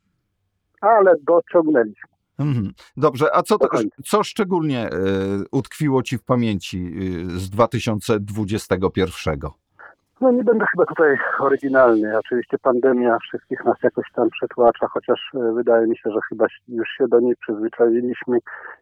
[0.81, 2.09] ale dociągnęliśmy.
[2.39, 2.73] Mhm.
[2.97, 3.97] Dobrze, a co, końca.
[4.05, 4.91] co szczególnie e,
[5.53, 6.95] utkwiło ci w pamięci
[7.37, 9.41] e, z 2021?
[10.21, 12.19] No nie będę chyba tutaj oryginalny.
[12.19, 16.89] Oczywiście pandemia wszystkich nas jakoś tam przetłacza, chociaż e, wydaje mi się, że chyba już
[16.89, 18.39] się do niej przyzwyczailiśmy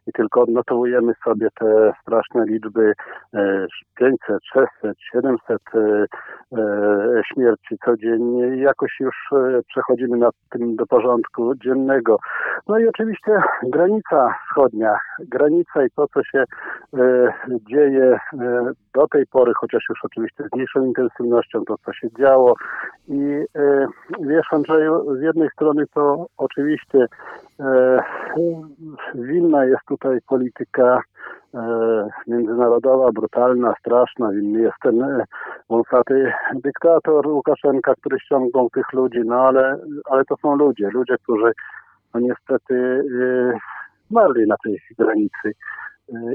[0.07, 2.93] i tylko odnotowujemy sobie te straszne liczby
[3.35, 5.79] e, 500, 600, 700 e,
[6.59, 12.19] e, śmierci codziennie i jakoś już e, przechodzimy nad tym do porządku dziennego.
[12.69, 16.45] No i oczywiście granica wschodnia, granica i to, co się
[16.97, 17.33] e,
[17.71, 18.19] dzieje
[18.95, 21.26] do tej pory, chociaż już oczywiście z mniejszą intensywnością,
[21.67, 22.55] to co się działo.
[23.09, 23.87] I e,
[24.21, 27.07] wiesz, Andrzeju, z jednej strony to oczywiście
[27.61, 27.99] e,
[29.15, 31.03] winna jest tutaj polityka
[31.55, 34.31] e, międzynarodowa, brutalna, straszna.
[34.31, 35.25] Winny jest ten
[35.71, 39.79] wąsaty dyktator Łukaszenka, który ściągnął tych ludzi, no ale,
[40.11, 41.53] ale to są ludzie, ludzie, którzy
[42.15, 43.05] no niestety
[44.11, 45.53] zmarli na tej granicy.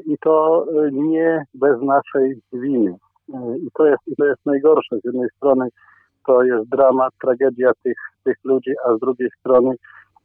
[0.06, 2.96] I to nie bez naszej winy.
[3.34, 5.00] E, I to jest, to jest najgorsze.
[5.00, 5.68] Z jednej strony
[6.26, 9.76] to jest dramat, tragedia tych, tych ludzi, a z drugiej strony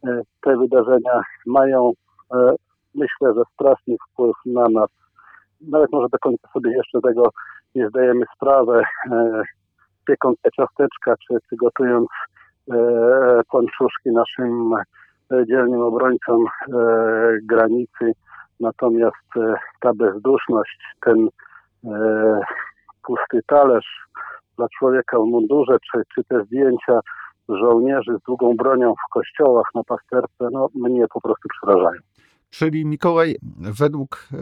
[0.06, 1.92] e, te wydarzenia mają,
[2.34, 2.54] e,
[2.94, 4.90] myślę, że straszny wpływ na nas.
[5.60, 7.30] Nawet może do końca sobie jeszcze tego
[7.74, 9.42] nie zdajemy sprawy, e,
[10.06, 12.08] piekąc te ciasteczka, czy, czy gotując
[13.50, 14.74] pączuszki naszym
[15.48, 16.44] dzielnym obrońcom
[17.42, 18.12] granicy.
[18.60, 19.26] Natomiast
[19.80, 21.28] ta bezduszność, ten
[23.06, 24.06] pusty talerz
[24.56, 27.00] dla człowieka w mundurze, czy, czy te zdjęcia
[27.48, 32.00] żołnierzy z długą bronią w kościołach na pasterce, no mnie po prostu przerażają.
[32.50, 33.36] Czyli Mikołaj,
[33.80, 34.36] według e,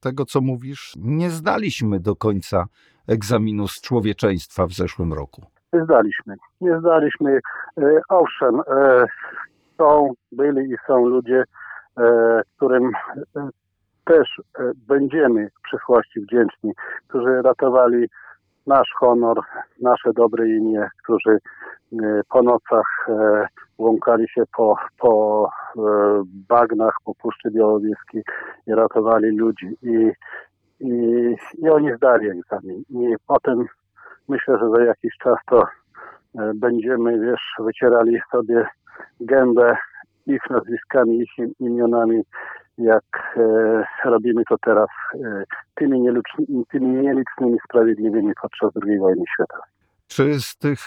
[0.00, 2.64] tego, co mówisz, nie zdaliśmy do końca
[3.08, 5.42] egzaminu z człowieczeństwa w zeszłym roku.
[5.72, 6.34] Nie zdaliśmy.
[6.60, 7.40] Nie zdaliśmy.
[7.78, 9.06] E, owszem, e,
[9.78, 11.44] są, byli i są ludzie,
[12.56, 12.90] którym
[14.04, 16.72] też e, będziemy w przyszłości wdzięczni,
[17.08, 18.06] którzy ratowali
[18.66, 19.40] nasz honor,
[19.82, 23.46] nasze dobre imię, którzy e, po nocach e,
[23.78, 25.50] łąkali się po, po
[26.48, 28.22] bagnach, po Puszczy Białowieskiej
[28.66, 29.76] i ratowali ludzi.
[29.82, 30.12] I,
[30.80, 32.82] i, I oni zdali egzamin.
[32.90, 33.64] I potem
[34.28, 35.66] myślę, że za jakiś czas to
[36.54, 38.66] będziemy, wiesz, wycierali sobie
[39.20, 39.76] gębę
[40.26, 42.22] ich nazwiskami, ich im- imionami,
[42.80, 46.08] jak e, robimy to teraz e, tymi,
[46.70, 49.70] tymi nielicznymi sprawiedliwymi podczas II wojny światowej.
[50.06, 50.78] Czy z tych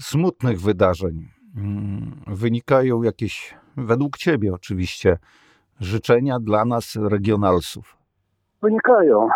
[0.00, 5.16] smutnych wydarzeń mm, wynikają jakieś, według Ciebie oczywiście,
[5.80, 7.96] życzenia dla nas, regionalsów?
[8.62, 9.28] Wynikają.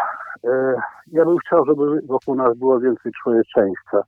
[0.44, 0.74] E,
[1.12, 4.02] ja bym chciał, żeby wokół nas było więcej człowieczeństwa,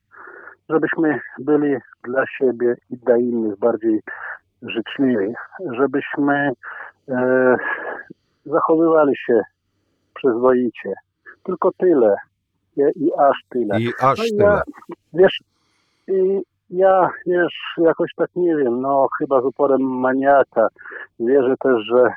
[0.68, 4.00] żebyśmy byli dla siebie i dla innych bardziej
[4.62, 5.34] życzliwi,
[5.70, 6.52] żebyśmy
[7.08, 7.56] e,
[8.46, 9.40] zachowywali się
[10.14, 10.92] przyzwoicie.
[11.42, 12.16] Tylko tyle
[12.76, 13.80] i, i aż tyle.
[13.80, 14.44] I aż No tyle.
[14.44, 14.62] Ja,
[15.12, 15.40] wiesz,
[16.08, 20.68] i ja, wiesz, jakoś tak nie wiem, no chyba z uporem maniaka
[21.20, 22.12] wierzę też, że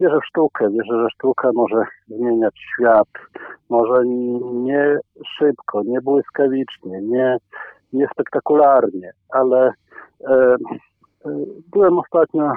[0.00, 3.08] wierzę w sztukę, wierzę, że sztuka może zmieniać świat,
[3.68, 4.06] może
[4.52, 4.98] nie
[5.38, 7.36] szybko, nie błyskawicznie, nie,
[7.92, 9.72] nie spektakularnie, ale
[10.28, 10.56] e, e,
[11.72, 12.52] byłem ostatnio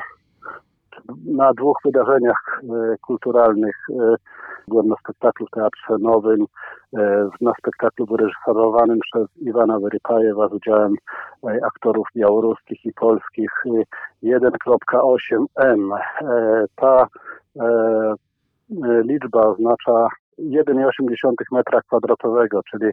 [1.25, 3.75] na dwóch wydarzeniach e, kulturalnych.
[3.89, 4.15] E,
[4.67, 6.45] byłem na spektaklu w Teatrze Nowym,
[6.97, 10.95] e, na spektaklu wyreżyserowanym przez Iwana Werypajewa z udziałem
[11.63, 15.97] aktorów białoruskich i polskich e, 1.8M.
[16.21, 17.07] E, Ta
[19.03, 20.07] liczba oznacza
[20.39, 22.91] 1,8 metra kwadratowego, czyli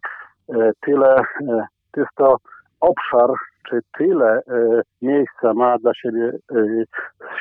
[0.81, 2.37] tyle, e, to jest to
[2.81, 3.31] obszar,
[3.69, 4.43] czy tyle e,
[5.03, 6.85] miejsca ma dla siebie e,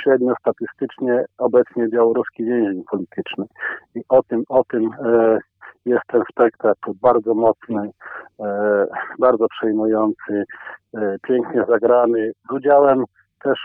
[0.04, 3.46] średnio statystycznie obecnie białoruski więzień polityczny.
[3.96, 5.40] I o tym, o tym e,
[5.86, 7.90] jest ten spektakl bardzo mocny,
[9.20, 10.44] bardzo przejmujący,
[11.28, 13.04] pięknie zagrany, z udziałem
[13.44, 13.60] też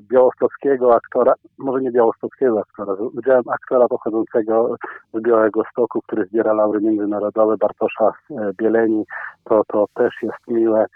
[0.00, 4.76] białostockiego aktora, może nie białostockiego aktora, z udziałem aktora pochodzącego
[5.14, 8.12] z Białego Stoku, który zbiera laury międzynarodowe, Bartosza
[8.58, 9.04] Bieleni.
[9.44, 10.86] To, to też jest miłe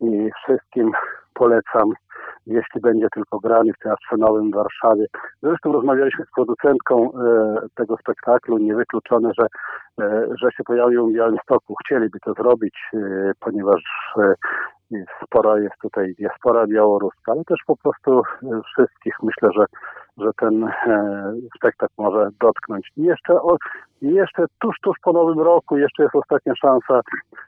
[0.00, 0.92] i wszystkim
[1.34, 1.92] polecam,
[2.46, 5.06] jeśli będzie tylko grany w Teatrze Nowym w Warszawie.
[5.42, 9.46] Zresztą rozmawialiśmy z producentką e, tego spektaklu, niewykluczone, że,
[10.04, 11.74] e, że się pojawił w Białymstoku.
[11.84, 13.82] Chcieliby to zrobić, e, ponieważ
[14.18, 14.34] e,
[15.24, 19.14] spora jest tutaj diaspora białoruska, ale też po prostu e, wszystkich.
[19.22, 19.64] Myślę, że,
[20.18, 22.90] że ten e, spektakl może dotknąć.
[22.96, 23.56] I jeszcze, o,
[24.02, 27.00] jeszcze tuż, tuż po nowym roku jeszcze jest ostatnia szansa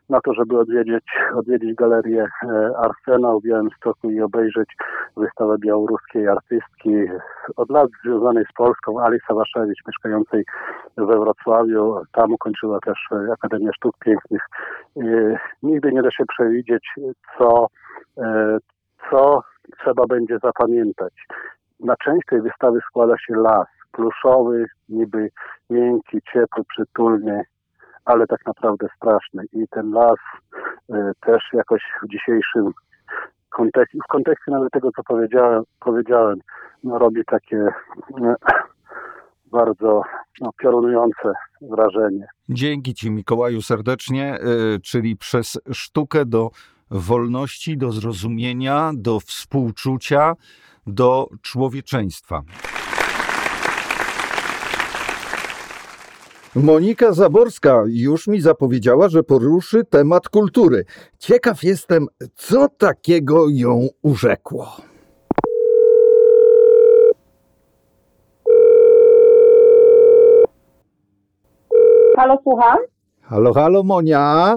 [0.08, 4.68] na to, żeby odwiedzić, odwiedzić galerię e, Arsenał w Białymstoku i obejrzeć
[5.16, 6.90] wystawę białoruskiej artystki
[7.56, 10.44] od lat związanej z Polską, Alisa Waszewicz, mieszkającej
[10.96, 12.02] we Wrocławiu.
[12.12, 12.98] Tam ukończyła też
[13.32, 14.42] Akademię Sztuk Pięknych.
[15.62, 16.84] Nigdy nie da się przewidzieć,
[17.38, 17.66] co,
[18.18, 18.58] e,
[19.10, 19.42] co
[19.78, 21.12] trzeba będzie zapamiętać.
[21.80, 25.30] Na część tej wystawy składa się las, pluszowy, niby
[25.70, 27.42] miękki, ciepły, przytulny,
[28.04, 29.44] ale tak naprawdę straszny.
[29.52, 30.18] I ten las
[30.90, 32.72] e, też jakoś w dzisiejszym
[33.48, 36.38] kontekście, w kontekście nawet tego, co powiedziałem, powiedziałem
[36.84, 37.66] no, robi takie
[38.10, 38.34] no,
[39.52, 40.02] bardzo
[40.40, 42.26] no, piorunujące wrażenie.
[42.48, 44.38] Dzięki Ci, Mikołaju, serdecznie,
[44.74, 46.50] y, czyli przez sztukę do
[46.90, 50.34] wolności, do zrozumienia, do współczucia,
[50.86, 52.42] do człowieczeństwa.
[56.54, 60.84] Monika Zaborska już mi zapowiedziała, że poruszy temat kultury.
[61.18, 64.76] Ciekaw jestem, co takiego ją urzekło.
[72.16, 72.78] Halo, słucham?
[73.22, 74.56] Halo, halo, Monia.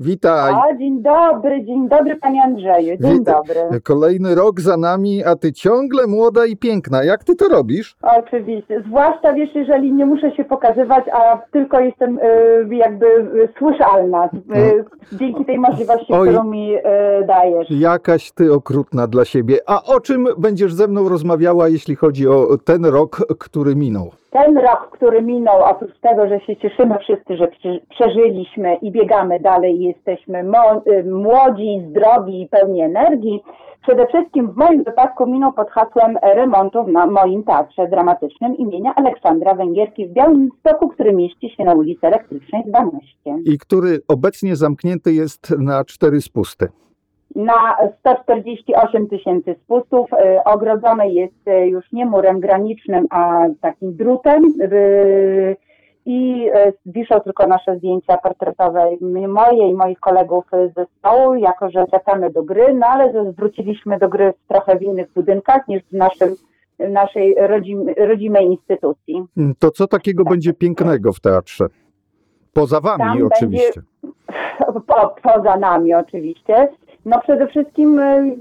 [0.00, 0.54] Witaj.
[0.54, 3.80] A, dzień dobry, dzień dobry panie Andrzeju, dzień dobry.
[3.84, 7.04] Kolejny rok za nami, a ty ciągle młoda i piękna.
[7.04, 7.96] Jak ty to robisz?
[8.02, 14.24] Oczywiście, zwłaszcza wiesz, jeżeli nie muszę się pokazywać, a tylko jestem y, jakby y, słyszalna
[14.26, 16.28] y, dzięki tej możliwości, Oj.
[16.28, 16.80] którą mi y,
[17.26, 17.70] dajesz.
[17.70, 19.58] Jakaś ty okrutna dla siebie.
[19.66, 24.10] A o czym będziesz ze mną rozmawiała, jeśli chodzi o ten rok, który minął?
[24.44, 29.40] Ten rok, który minął, oprócz tego, że się cieszymy wszyscy, że prze- przeżyliśmy i biegamy
[29.40, 30.44] dalej i jesteśmy
[30.86, 33.42] y, młodzi, zdrowi i pełni energii,
[33.82, 39.54] przede wszystkim w moim wypadku minął pod hasłem remontu na moim teatrze dramatycznym imienia Aleksandra
[39.54, 43.00] Węgierki w Białymstoku, który mieści się na ulicy Elektrycznej 12.
[43.44, 46.68] I który obecnie zamknięty jest na cztery spusty.
[47.36, 50.12] Na 148 tysięcy spustów.
[50.12, 54.42] Y, Ogrodzone jest y, już nie murem granicznym, a takim drutem.
[54.60, 55.56] y,
[56.06, 56.50] I
[56.86, 58.90] wiszą tylko nasze zdjęcia portretowe
[59.28, 63.98] moje i moich kolegów z zespołu, jako że wracamy do gry, no ale że wróciliśmy
[63.98, 66.28] do gry w trochę w innych budynkach niż w naszym,
[66.78, 69.24] naszej rodzim, rodzimej instytucji.
[69.58, 71.66] To co takiego będzie pięknego w teatrze?
[72.52, 73.82] Poza wami Tam będzie- oczywiście.
[74.86, 76.68] po, poza nami oczywiście.
[77.08, 78.36] No przede wszystkim y,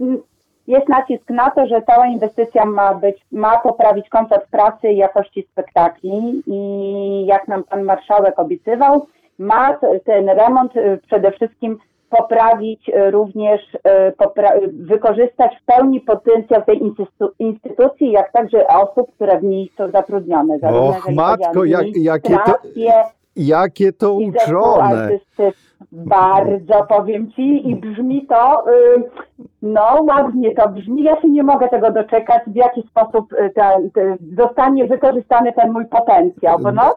[0.67, 5.47] jest nacisk na to, że cała inwestycja ma być, ma poprawić komfort pracy i jakości
[5.51, 9.05] spektakli i jak nam pan marszałek obiecywał,
[9.39, 11.77] ma ten remont y, przede wszystkim
[12.09, 13.61] poprawić y, również,
[14.19, 19.91] popra- wykorzystać w pełni potencjał tej instytu- instytucji, jak także osób, które w niej są
[19.91, 20.59] zatrudnione.
[20.59, 22.51] zarówno Och, matko, jak- jakie to-
[23.35, 25.09] Jakie to uczone.
[25.91, 29.03] Bardzo powiem ci i brzmi to, y,
[29.61, 33.53] no ładnie to brzmi, ja się nie mogę tego doczekać, w jaki sposób y,
[34.37, 36.95] zostanie wykorzystany ten mój potencjał, bo no,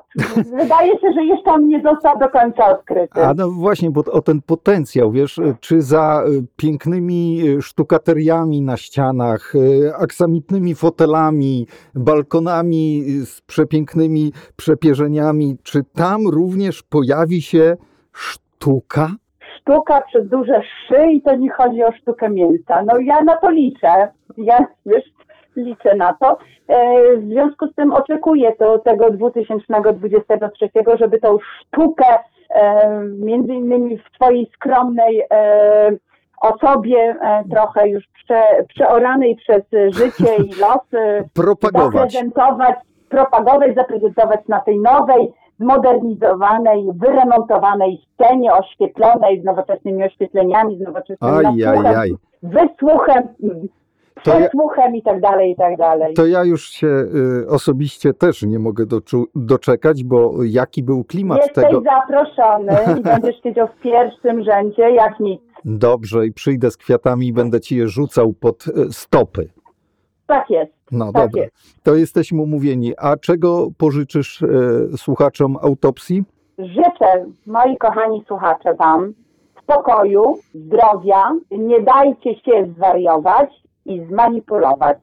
[0.58, 3.24] wydaje się, że jeszcze on nie został do końca odkryty.
[3.24, 9.52] A no właśnie, bo o ten potencjał, wiesz, czy za y, pięknymi sztukateriami na ścianach,
[9.98, 17.76] aksamitnymi fotelami, balkonami z przepięknymi przepierzeniami, czy tam również pojawi się
[18.12, 18.49] sztuka?
[19.60, 22.82] Sztuka przez duże szy i to nie chodzi o sztukę mięsa.
[22.82, 25.04] No ja na to liczę, ja wiesz,
[25.56, 26.38] liczę na to.
[26.68, 30.68] E, w związku z tym oczekuję to, tego 2023,
[30.98, 32.18] żeby tą sztukę
[32.50, 35.90] e, między innymi w twojej skromnej e,
[36.40, 37.16] osobie
[37.50, 39.62] trochę już prze, przeoranej przez
[39.94, 42.12] życie i los e, Propagować.
[42.12, 42.74] zaprezentować,
[43.08, 51.44] propagować, zaprezentować na tej nowej, zmodernizowanej, wyremontowanej scenie, oświetlonej z nowoczesnymi oświetleniami, z nowoczesnym Aj,
[51.44, 52.14] nasłuchem, aj.
[52.42, 53.22] wysłuchem,
[54.26, 56.14] ja- i tak dalej, i tak dalej.
[56.14, 61.38] To ja już się y, osobiście też nie mogę doczu- doczekać, bo jaki był klimat
[61.38, 61.82] Jesteś tego.
[61.82, 65.40] zaproszony i będziesz siedział w pierwszym rzędzie, jak nic.
[65.64, 69.48] Dobrze, i przyjdę z kwiatami i będę ci je rzucał pod y, stopy.
[70.30, 70.72] Tak jest.
[70.92, 71.54] No Tak dobra, jest.
[71.82, 72.92] to jesteśmy umówieni.
[72.98, 76.24] A czego pożyczysz y, słuchaczom autopsji?
[76.58, 79.14] Życzę, moi kochani słuchacze, Wam
[79.62, 83.50] spokoju, zdrowia, nie dajcie się zwariować
[83.84, 84.98] i zmanipulować.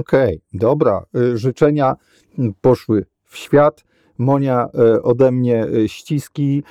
[0.00, 1.02] Okej, dobra.
[1.16, 1.94] Y, Życzenia
[2.60, 3.84] poszły w świat.
[4.18, 6.62] Monia, y, ode mnie y, ściski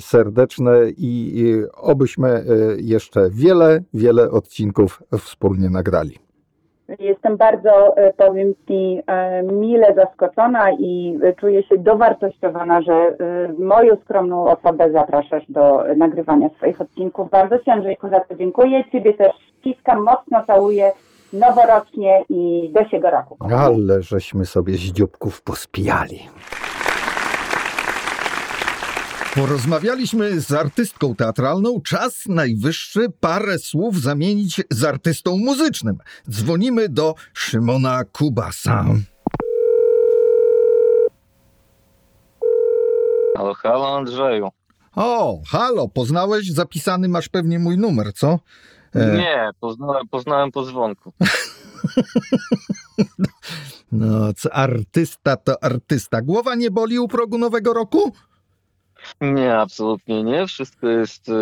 [0.00, 1.44] serdeczne i
[1.76, 2.44] obyśmy
[2.78, 6.23] jeszcze wiele, wiele odcinków wspólnie nagrali.
[6.98, 13.16] Jestem bardzo, e, powiem Ci, e, mile zaskoczona i e, czuję się dowartościowana, że
[13.58, 17.30] moją skromną osobę zapraszasz do nagrywania swoich odcinków.
[17.30, 18.84] Bardzo Ci, Andrzejku, za to dziękuję.
[18.92, 20.92] Ciebie też ściskam, mocno całuję
[21.32, 23.36] noworocznie i do siego roku.
[23.56, 26.18] Ale żeśmy sobie z dzióbków pospijali.
[29.34, 31.80] Porozmawialiśmy z artystką teatralną.
[31.80, 35.98] Czas najwyższy parę słów zamienić z artystą muzycznym.
[36.30, 38.84] Dzwonimy do Szymona Kubasa.
[43.36, 44.48] Halo, halo Andrzeju.
[44.96, 46.52] O, halo, poznałeś?
[46.52, 48.38] Zapisany masz pewnie mój numer, co?
[48.94, 51.12] E, Nie, poznałem, poznałem po dzwonku.
[53.92, 56.22] No, co artysta to artysta.
[56.22, 58.12] Głowa nie boli u progu nowego roku?
[59.20, 60.46] Nie, absolutnie nie.
[60.46, 61.32] Wszystko jest y,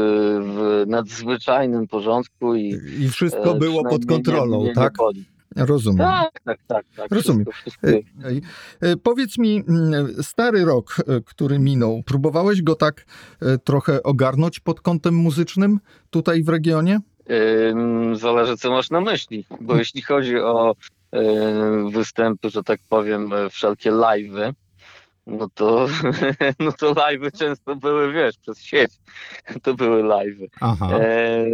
[0.41, 4.93] w nadzwyczajnym porządku i I wszystko e, było pod kontrolą, nie, nie, tak?
[4.93, 5.25] Nie boli.
[5.57, 5.99] Rozumiem.
[5.99, 7.11] tak, tak, tak, tak.
[7.11, 7.45] Rozumiem.
[7.45, 7.89] Wszystko, wszystko.
[7.89, 10.97] E, e, Powiedz mi, mm, stary rok,
[11.27, 13.05] który minął, próbowałeś go tak
[13.65, 16.99] trochę ogarnąć pod kątem muzycznym tutaj w regionie?
[18.13, 20.75] Zależy, co masz na myśli, bo jeśli chodzi o
[21.93, 24.53] występy, że tak powiem, wszelkie live'y,
[25.27, 25.87] no to,
[26.61, 28.91] no to live'y często były, wiesz, przez sieć
[29.63, 30.47] to były live'y.
[30.93, 31.47] E,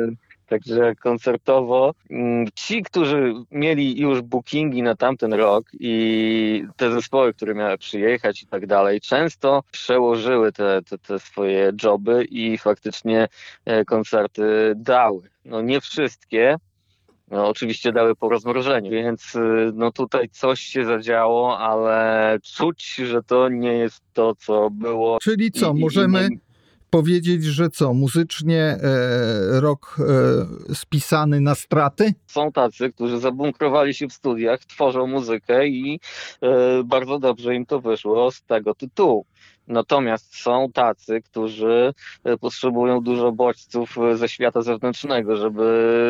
[0.49, 7.55] Także koncertowo mm, ci, którzy mieli już bookingi na tamten rok i te zespoły, które
[7.55, 13.29] miały przyjechać i tak dalej, często przełożyły te, te, te swoje joby i faktycznie
[13.65, 15.31] e, koncerty dały.
[15.45, 16.57] No nie wszystkie,
[17.31, 23.23] no, oczywiście dały po rozmrożeniu, więc y, no tutaj coś się zadziało, ale czuć, że
[23.23, 25.19] to nie jest to, co było.
[25.23, 26.39] Czyli co, I- i- możemy i-
[26.91, 29.97] powiedzieć, że co, muzycznie e, rok
[30.71, 32.15] e, spisany na straty?
[32.27, 36.01] są tacy, którzy zabunkrowali się w studiach, tworzą muzykę i
[36.43, 36.49] e,
[36.85, 39.27] bardzo dobrze im to wyszło z tego tytułu.
[39.69, 41.95] Natomiast są tacy, którzy
[42.25, 45.65] e, potrzebują dużo bodźców e, ze świata zewnętrznego, żeby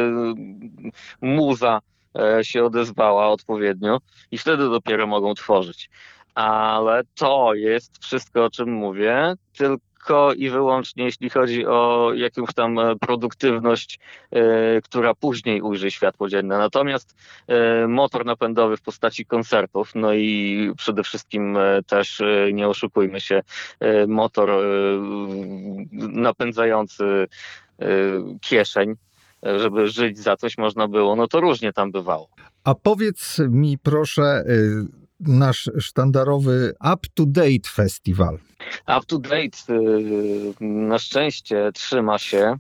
[0.09, 0.91] mm,
[1.21, 1.81] muza
[2.19, 3.99] e, się odezwała odpowiednio
[4.31, 5.91] i wtedy dopiero mogą tworzyć.
[6.35, 9.88] Ale to jest wszystko, o czym mówię, tylko
[10.37, 13.99] i wyłącznie jeśli chodzi o jakąś tam e, produktywność
[14.31, 16.59] e, która później ujrzy światło dzienne.
[16.59, 17.15] Natomiast
[17.47, 22.23] e, motor napędowy w postaci koncertów, no i przede wszystkim też,
[22.53, 23.43] nie oszukujmy się,
[24.09, 24.51] motor
[25.93, 27.27] napędzający
[28.41, 28.95] kieszeń,
[29.43, 32.29] żeby żyć za coś można było, no to różnie tam bywało.
[32.65, 34.45] A powiedz mi proszę,
[35.21, 38.39] nasz sztandarowy Up to Date Festival.
[38.89, 42.59] Up to date y, na szczęście trzyma się.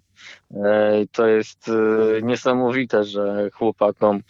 [0.51, 4.23] E, To jest y, niesamowite, że chłopakom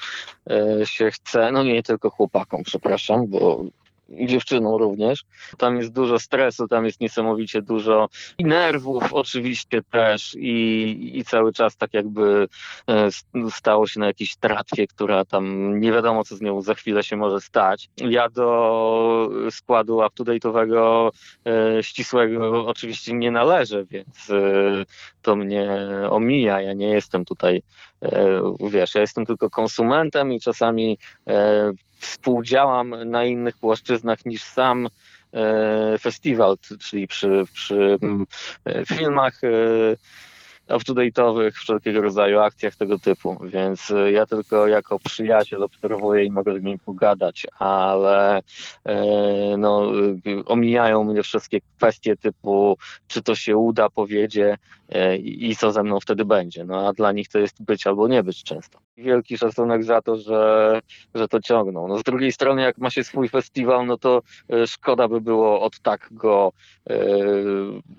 [0.51, 3.65] e, się chce, no nie tylko chłopakom, przepraszam, bo
[4.09, 5.25] i dziewczynom również.
[5.59, 11.53] Tam jest dużo stresu, tam jest niesamowicie dużo i nerwów oczywiście też i, i cały
[11.53, 12.49] czas tak jakby
[12.89, 13.09] e,
[13.51, 17.17] stało się na jakiejś tratwie, która tam nie wiadomo co z nią za chwilę się
[17.17, 17.91] może stać.
[17.97, 21.11] Ja do składu up-to-date'owego
[21.47, 24.85] e, ścisłego oczywiście nie należę, więc e,
[25.23, 25.71] to mnie
[26.11, 26.61] omija.
[26.61, 27.63] Ja nie jestem tutaj,
[28.71, 30.99] wiesz, ja jestem tylko konsumentem i czasami
[31.99, 34.89] współdziałam na innych płaszczyznach niż sam
[35.33, 38.27] e, festiwal, czyli przy, przy mm,
[38.65, 39.49] e, filmach e,
[40.69, 46.61] up-to-date'owych, wszelkiego rodzaju akcjach tego typu, więc e, ja tylko jako przyjaciel obserwuję i mogę
[46.61, 48.43] z nimi pogadać, ale
[48.85, 49.93] e, no,
[50.27, 54.57] e, omijają mnie wszystkie kwestie typu, czy to się uda, powiedzie
[54.89, 56.65] e, i co ze mną wtedy będzie.
[56.65, 58.79] No a dla nich to jest być albo nie być często.
[58.97, 60.81] Wielki szacunek za to, że,
[61.15, 61.89] że to ciągną.
[61.89, 65.61] No z drugiej strony, jak ma się swój festiwal, no to e, szkoda by było
[65.61, 66.53] od tak go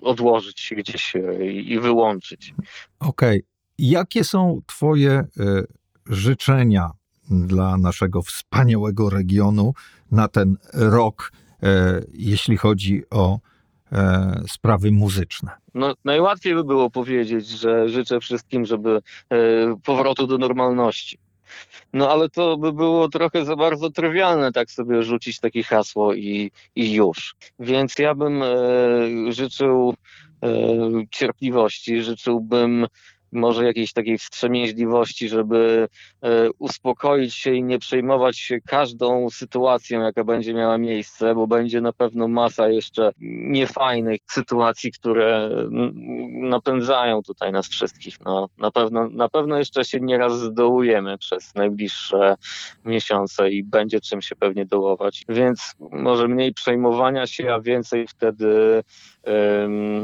[0.00, 1.12] odłożyć gdzieś
[1.42, 2.54] i wyłączyć.
[3.00, 3.42] Okej.
[3.78, 5.66] Jakie są Twoje y,
[6.06, 6.90] życzenia
[7.30, 9.74] dla naszego wspaniałego regionu
[10.10, 11.32] na ten rok,
[11.62, 13.38] e, jeśli chodzi o
[13.92, 15.50] e, sprawy muzyczne?
[15.74, 19.00] No, najłatwiej by było powiedzieć, że życzę wszystkim, żeby
[19.30, 19.36] e,
[19.84, 21.18] powrotu do normalności.
[21.92, 26.50] No ale to by było trochę za bardzo trywialne, tak sobie rzucić takie hasło i,
[26.76, 27.34] i już.
[27.58, 28.46] Więc ja bym e,
[29.32, 30.29] życzył e,
[31.10, 32.86] cierpliwości, życzyłbym
[33.32, 35.88] może jakiejś takiej wstrzemięźliwości, żeby
[36.22, 41.80] e, uspokoić się i nie przejmować się każdą sytuacją, jaka będzie miała miejsce, bo będzie
[41.80, 45.50] na pewno masa jeszcze niefajnych sytuacji, które
[46.30, 48.20] napędzają tutaj nas wszystkich.
[48.20, 52.34] No, na, pewno, na pewno jeszcze się nieraz zdołujemy przez najbliższe
[52.84, 55.24] miesiące i będzie czym się pewnie dołować.
[55.28, 58.82] Więc może mniej przejmowania się, a więcej wtedy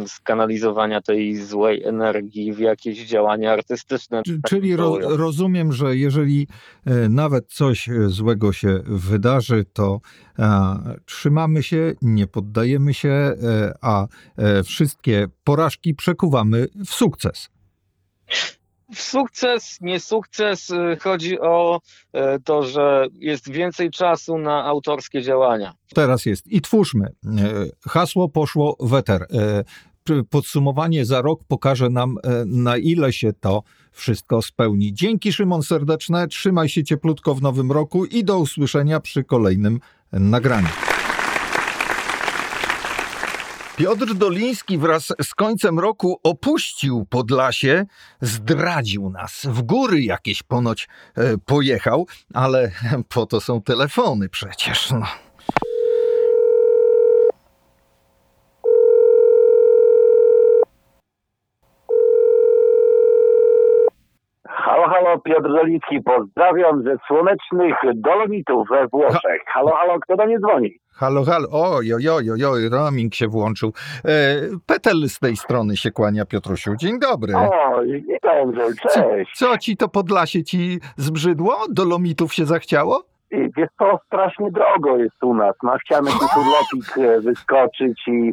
[0.07, 4.23] skanalizowania tej złej energii w jakieś działania artystyczne.
[4.49, 6.49] Czyli ro, rozumiem, że jeżeli
[6.87, 10.01] e, nawet coś e, złego się wydarzy, to
[10.39, 13.35] a, trzymamy się, nie poddajemy się, e,
[13.81, 14.07] a
[14.65, 17.51] wszystkie porażki przekuwamy w sukces
[18.95, 21.81] sukces, nie sukces, y, chodzi o
[22.13, 25.75] e, to, że jest więcej czasu na autorskie działania.
[25.95, 27.07] Teraz jest i twórzmy.
[27.07, 27.11] E,
[27.89, 29.27] hasło poszło weter.
[30.31, 32.17] Podsumowanie za rok pokaże nam,
[32.47, 33.63] na ile się to
[33.93, 34.95] wszystko spełni.
[34.95, 39.81] Dzięki Szymon serdeczne, trzymaj się cieplutko w nowym roku i do usłyszenia przy kolejnym
[40.13, 40.69] nagraniu.
[43.77, 47.85] Piotr Doliński wraz z końcem roku opuścił Podlasie,
[48.21, 49.47] zdradził nas.
[49.51, 52.71] W góry jakieś ponoć e, pojechał, ale
[53.15, 54.91] po to są telefony przecież.
[54.91, 55.07] No.
[64.49, 69.43] Halo, halo, Piotr Doliński, pozdrawiam ze słonecznych Dolomitów we Włoszech.
[69.47, 70.86] Halo, halo, kto do mnie dzwoni?
[70.99, 73.73] Halo, halo, oj, oj, oj, oj, roaming się włączył.
[74.05, 74.11] E,
[74.67, 76.77] Petel z tej strony się kłania, Piotrusiu.
[76.77, 77.35] Dzień dobry.
[77.37, 78.53] O, witam,
[78.93, 79.33] cześć.
[79.35, 81.57] Co, co ci to Podlasie ci zbrzydło?
[81.71, 83.05] Dolomitów się zachciało?
[83.31, 85.55] Wiesz co, strasznie drogo jest u nas.
[85.63, 88.33] Ma chciałem jakiś urlopik e, wyskoczyć i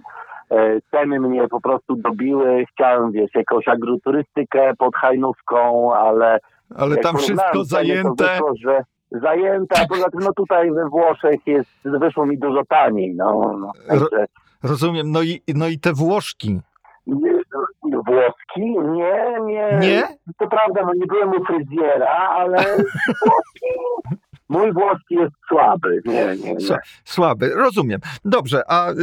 [0.52, 2.66] e, ceny mnie po prostu dobiły.
[2.72, 6.40] Chciałem, wiesz, jakąś agroturystykę pod Hajnówką, ale...
[6.76, 8.28] Ale tam wszystko zajęte.
[8.32, 8.84] Wyszło, że
[9.22, 13.16] zajęte, a poza tym no tutaj we Włoszech jest, wyszło mi dużo taniej.
[13.16, 14.26] No, no także...
[14.64, 16.60] Rozumiem, no i, no i te Włoszki.
[18.06, 18.62] Włoski?
[18.80, 19.80] Nie, nie.
[19.82, 20.04] Nie?
[20.38, 22.58] To prawda, no nie byłem u fryzjera, ale
[23.26, 23.68] Włoski
[24.54, 26.02] Mój włoski jest słaby.
[26.06, 26.78] Nie, nie, nie.
[27.06, 28.02] Słaby, rozumiem.
[28.26, 28.96] Dobrze, a y,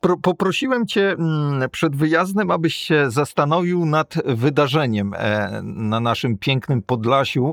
[0.00, 6.82] pro, poprosiłem cię mm, przed wyjazdem, abyś się zastanowił nad wydarzeniem e, na naszym pięknym
[6.82, 7.52] Podlasiu e,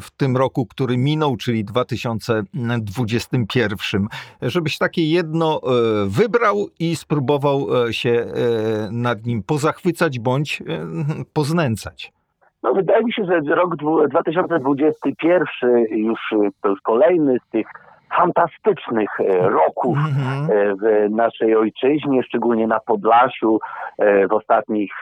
[0.00, 4.06] w tym roku, który minął, czyli 2021.
[4.42, 5.66] Żebyś takie jedno e,
[6.06, 8.26] wybrał i spróbował się
[8.90, 10.62] nad nim pozachwycać bądź
[11.32, 12.15] poznęcać.
[12.66, 13.76] No wydaje mi się, że rok
[14.10, 16.20] 2021 już
[16.62, 17.66] to już kolejny z tych
[18.16, 20.74] fantastycznych e, roków mm-hmm.
[20.82, 23.58] w naszej ojczyźnie, szczególnie na Podlasiu.
[23.98, 24.92] E, w ostatnich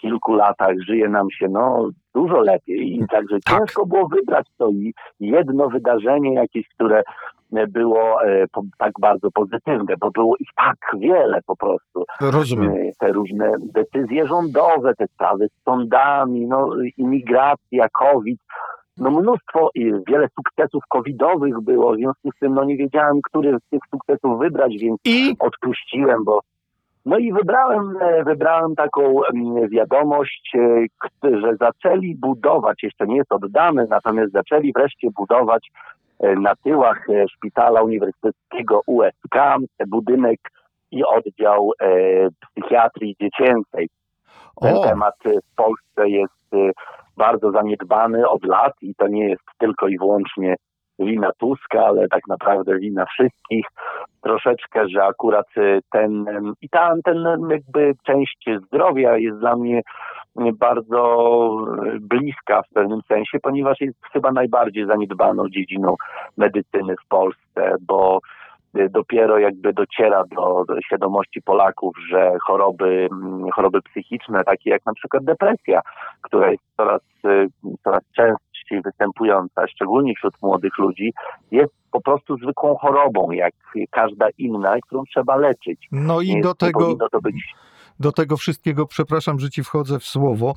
[0.00, 3.58] kilku latach żyje nam się no, dużo lepiej i także tak.
[3.58, 4.68] ciężko było wybrać to
[5.20, 7.02] jedno wydarzenie jakieś, które
[7.52, 8.46] było e,
[8.78, 12.04] tak bardzo pozytywne, bo było ich tak wiele po prostu.
[12.20, 12.72] Rozumiem.
[12.72, 18.38] E, te różne decyzje rządowe, te sprawy z sądami, no, imigracja, COVID,
[18.98, 23.58] no mnóstwo i wiele sukcesów covidowych było, w związku z tym no nie wiedziałem, który
[23.66, 25.36] z tych sukcesów wybrać, więc I?
[25.38, 26.40] odpuściłem, bo
[27.06, 29.20] no i wybrałem, e, wybrałem taką
[29.70, 30.52] wiadomość,
[31.22, 35.68] że zaczęli budować, jeszcze nie jest oddane, natomiast zaczęli wreszcie budować
[36.01, 39.36] E, na tyłach e, szpitala uniwersyteckiego USK
[39.86, 40.40] budynek
[40.90, 41.86] i oddział e,
[42.50, 43.88] psychiatrii dziecięcej.
[44.60, 44.82] Ten o.
[44.84, 46.72] temat w Polsce jest
[47.16, 50.54] bardzo zaniedbany od lat i to nie jest tylko i wyłącznie
[50.98, 53.66] wina Tuska, ale tak naprawdę wina wszystkich.
[54.22, 55.46] Troszeczkę, że akurat
[55.92, 56.24] ten
[56.60, 59.82] i ta ten jakby część zdrowia jest dla mnie
[60.54, 61.48] bardzo
[62.00, 65.94] bliska w pewnym sensie, ponieważ jest chyba najbardziej zaniedbaną dziedziną
[66.36, 68.20] medycyny w Polsce, bo
[68.90, 73.08] dopiero jakby dociera do, do świadomości Polaków, że choroby,
[73.54, 75.80] choroby psychiczne, takie jak na przykład depresja,
[76.22, 77.00] która jest coraz,
[77.84, 78.02] coraz
[78.62, 81.12] częściej występująca, szczególnie wśród młodych ludzi,
[81.50, 83.54] jest po prostu zwykłą chorobą, jak
[83.90, 85.88] każda inna, którą trzeba leczyć.
[85.92, 86.96] No i Nie do tego.
[88.00, 90.54] do tego wszystkiego, przepraszam, że ci wchodzę w słowo,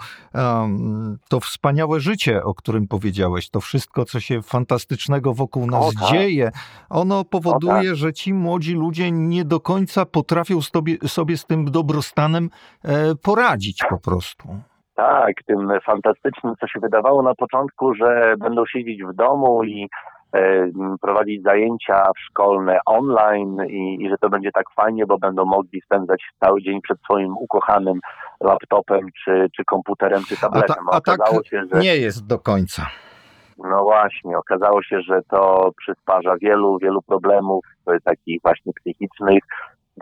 [1.30, 6.12] to wspaniałe życie, o którym powiedziałeś, to wszystko, co się fantastycznego wokół nas O, tak.
[6.12, 6.52] dzieje,
[6.90, 7.96] ono powoduje, O, tak.
[7.96, 12.50] że ci młodzi ludzie nie do końca potrafią sobie, sobie z tym dobrostanem
[12.84, 14.48] e, poradzić po prostu.
[14.96, 19.90] Tak, tym fantastycznym, co się wydawało na początku, że będą siedzieć w domu i
[20.36, 20.68] e,
[21.02, 26.24] prowadzić zajęcia szkolne online i, i że to będzie tak fajnie, bo będą mogli spędzać
[26.40, 28.00] cały dzień przed swoim ukochanym
[28.42, 30.86] laptopem, czy, czy komputerem, czy A, ta, tabletem.
[30.92, 32.86] a tak okazało się, że nie jest do końca.
[33.58, 37.66] no właśnie, okazało się, że to przysparza wielu, wielu problemów
[38.04, 39.44] takich właśnie psychicznych.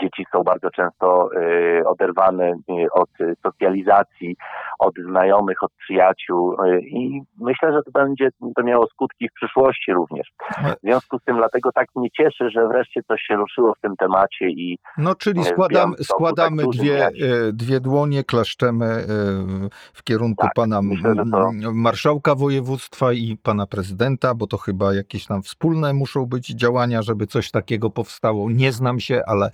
[0.02, 2.54] Dzieci są bardzo często e, oderwane e,
[2.94, 3.10] od
[3.44, 4.36] socjalizacji,
[4.80, 9.94] od znajomych, od przyjaciół e, i myślę, że to będzie to miało skutki w przyszłości
[9.94, 10.28] również.
[10.78, 13.96] W związku z tym dlatego tak mnie cieszy, że wreszcie coś się ruszyło w tym
[13.96, 17.10] temacie i No, czyli składam, składamy tak dwie,
[17.54, 18.86] dwie dłonie, klaszczemy
[19.94, 25.26] w kierunku Tak, pana myślę, to- marszałka województwa i pana prezydenta, bo to chyba jakieś
[25.26, 28.50] tam wspólne muszą być działania, żeby coś takiego powstało.
[28.50, 29.50] Nie znam się, ale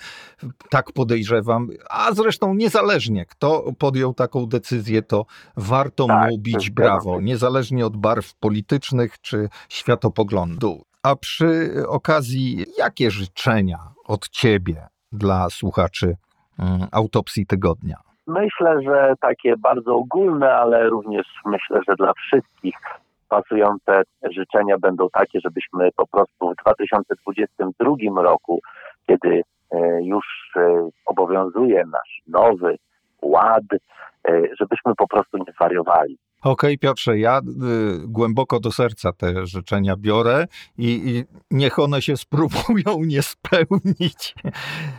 [0.70, 1.68] tak podejrzewam.
[1.90, 5.26] A zresztą niezależnie, kto podjął taką decyzję, to
[5.58, 10.84] warto Tak, mu bić brawo, niezależnie od barw politycznych czy światopoglądu.
[11.04, 16.16] A przy okazji, jakie życzenia od ciebie dla słuchaczy
[16.60, 17.98] mm, autopsji tygodnia?
[18.28, 22.76] Myślę, że takie bardzo ogólne, ale również myślę, że dla wszystkich
[23.30, 24.02] pasujące
[24.32, 28.60] życzenia będą takie, żebyśmy po prostu w 2022 roku,
[29.08, 29.42] kiedy
[29.72, 30.26] e, już
[30.56, 32.78] e, obowiązuje nasz nowy
[33.22, 33.64] ład,
[34.28, 36.18] e, żebyśmy po prostu nie zwariowali.
[36.44, 37.42] Okej, Piotrze, ja y,
[38.08, 40.46] głęboko do serca te życzenia biorę
[40.78, 44.36] i, i niech one się spróbują nie spełnić.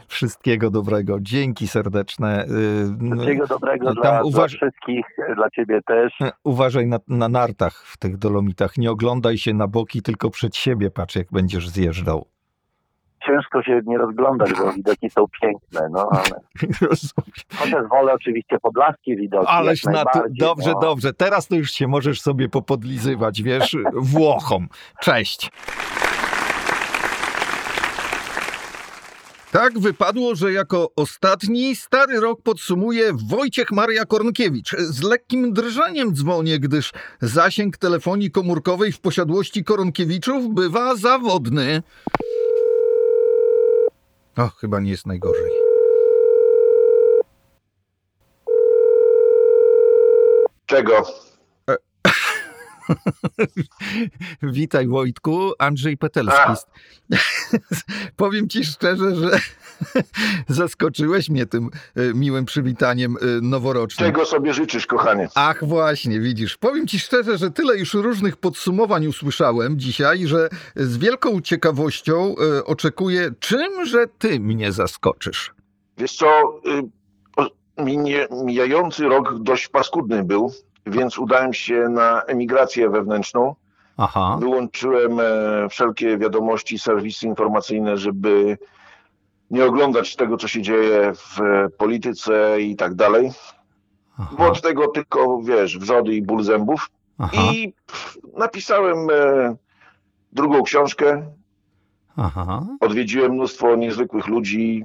[0.08, 1.18] Wszystkiego dobrego.
[1.20, 2.44] Dzięki serdeczne.
[2.44, 6.12] Y, Wszystkiego dobrego dla, uważ- dla wszystkich, dla ciebie też.
[6.44, 8.76] Uważaj na, na nartach w tych dolomitach.
[8.76, 12.26] Nie oglądaj się na boki, tylko przed siebie patrz, jak będziesz zjeżdżał.
[13.26, 16.40] Ciężko się nie rozglądać, bo widoki są piękne, no ale
[17.58, 19.46] chociaż wolę oczywiście podlaskie widoki.
[19.48, 20.80] Ależ jak na to, dobrze, no.
[20.80, 21.12] dobrze.
[21.12, 24.68] Teraz to już się możesz sobie popodlizywać, wiesz, Włochom.
[25.00, 25.50] Cześć.
[29.52, 34.76] Tak wypadło, że jako ostatni stary rok podsumuje Wojciech Maria Kornkiewicz.
[34.78, 41.82] Z lekkim drżeniem dzwonię, gdyż zasięg telefonii komórkowej w posiadłości Koronkiewiczów bywa zawodny.
[44.38, 45.50] O, chyba nie jest najgorzej.
[50.66, 51.02] Czego?
[54.42, 56.52] Witaj Wojtku, Andrzej Petelski.
[58.16, 59.30] Powiem ci szczerze, że
[60.48, 64.12] zaskoczyłeś mnie tym y, miłym przywitaniem y, noworocznym.
[64.12, 65.28] Czego sobie życzysz, kochanie?
[65.34, 66.56] Ach, właśnie, widzisz.
[66.56, 72.64] Powiem ci szczerze, że tyle już różnych podsumowań usłyszałem dzisiaj, że z wielką ciekawością y,
[72.64, 75.54] oczekuję, czymże ty mnie zaskoczysz.
[75.98, 77.00] Wiesz co, y,
[78.44, 80.52] mijający rok dość paskudny był,
[80.90, 83.54] więc udałem się na emigrację wewnętrzną.
[83.96, 84.36] Aha.
[84.40, 88.58] Wyłączyłem e, wszelkie wiadomości, serwisy informacyjne, żeby
[89.50, 93.32] nie oglądać tego, co się dzieje w e, polityce i tak dalej.
[94.18, 94.48] Bo Aha.
[94.48, 96.90] od tego tylko, wiesz, wrzody i ból zębów.
[97.18, 97.42] Aha.
[97.52, 97.74] I
[98.36, 99.56] napisałem e,
[100.32, 101.32] drugą książkę,
[102.16, 102.66] Aha.
[102.80, 104.84] Odwiedziłem mnóstwo niezwykłych ludzi,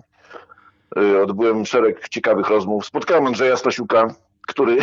[1.24, 2.86] odbyłem szereg ciekawych rozmów.
[2.86, 4.16] Spotkałem Andrzeja Stasiuka,
[4.48, 4.78] który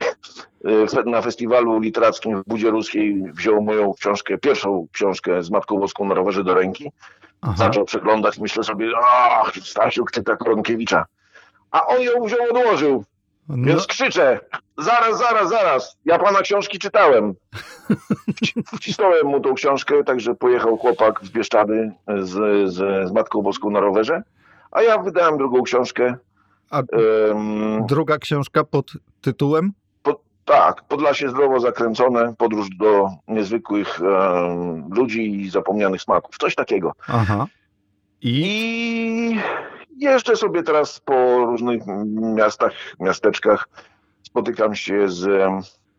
[0.92, 6.04] fe- na festiwalu literackim w Budzie Ruskiej wziął moją książkę, pierwszą książkę z Matką Boską
[6.04, 6.92] na rowerze do ręki.
[7.42, 7.54] Aha.
[7.58, 11.04] Zaczął przeglądać, myślę sobie, ach, Stasiuk czyta Koronkiewicza.
[11.70, 13.04] A on ją wziął, odłożył.
[13.48, 14.40] No, Więc krzyczę,
[14.78, 17.34] zaraz, zaraz, zaraz, ja pana książki czytałem.
[18.28, 22.30] Wci- Wcisnąłem mu tą książkę, także pojechał chłopak w Bieszczady z,
[22.72, 24.22] z, z Matką Boską na rowerze,
[24.70, 26.16] a ja wydałem drugą książkę.
[26.70, 29.72] A em, druga książka pod tytułem?
[30.02, 36.92] po, tak, Podlasie zdrowo zakręcone, podróż do niezwykłych em, ludzi i zapomnianych smaków, coś takiego.
[37.08, 37.46] Aha.
[38.22, 39.40] I?
[39.96, 41.82] I jeżdżę sobie teraz po różnych
[42.36, 43.68] miastach, miasteczkach,
[44.22, 45.50] spotykam się z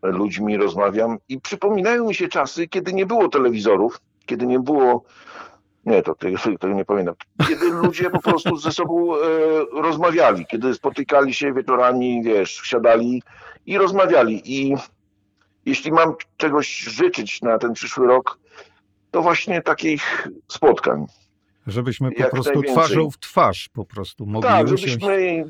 [0.02, 5.02] ludźmi, rozmawiam i przypominają mi się czasy, kiedy nie było telewizorów, kiedy nie było.
[5.86, 7.14] Nie, to tego, tego nie pamiętam.
[7.48, 9.18] Kiedy ludzie po prostu ze sobą e,
[9.72, 13.22] rozmawiali, kiedy spotykali się wieczorami, wiesz, siadali
[13.66, 14.42] i rozmawiali.
[14.44, 14.76] I
[15.66, 18.38] jeśli mam czegoś życzyć na ten przyszły rok,
[19.10, 21.06] to właśnie takich spotkań.
[21.66, 24.82] Żebyśmy po prostu twarzą w twarz po prostu mogli Tak, usiąść.
[24.82, 25.44] żebyśmy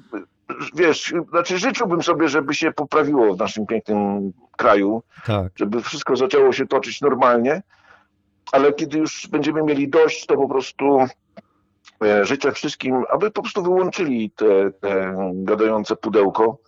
[0.74, 5.53] wiesz, znaczy życzyłbym sobie, żeby się poprawiło w naszym pięknym kraju, Tak.
[5.57, 7.62] żeby wszystko zaczęło się toczyć normalnie,
[8.53, 10.99] ale kiedy już będziemy mieli dość, to po prostu
[12.05, 16.59] e, życzę wszystkim, aby po prostu wyłączyli te, te gadające pudełko,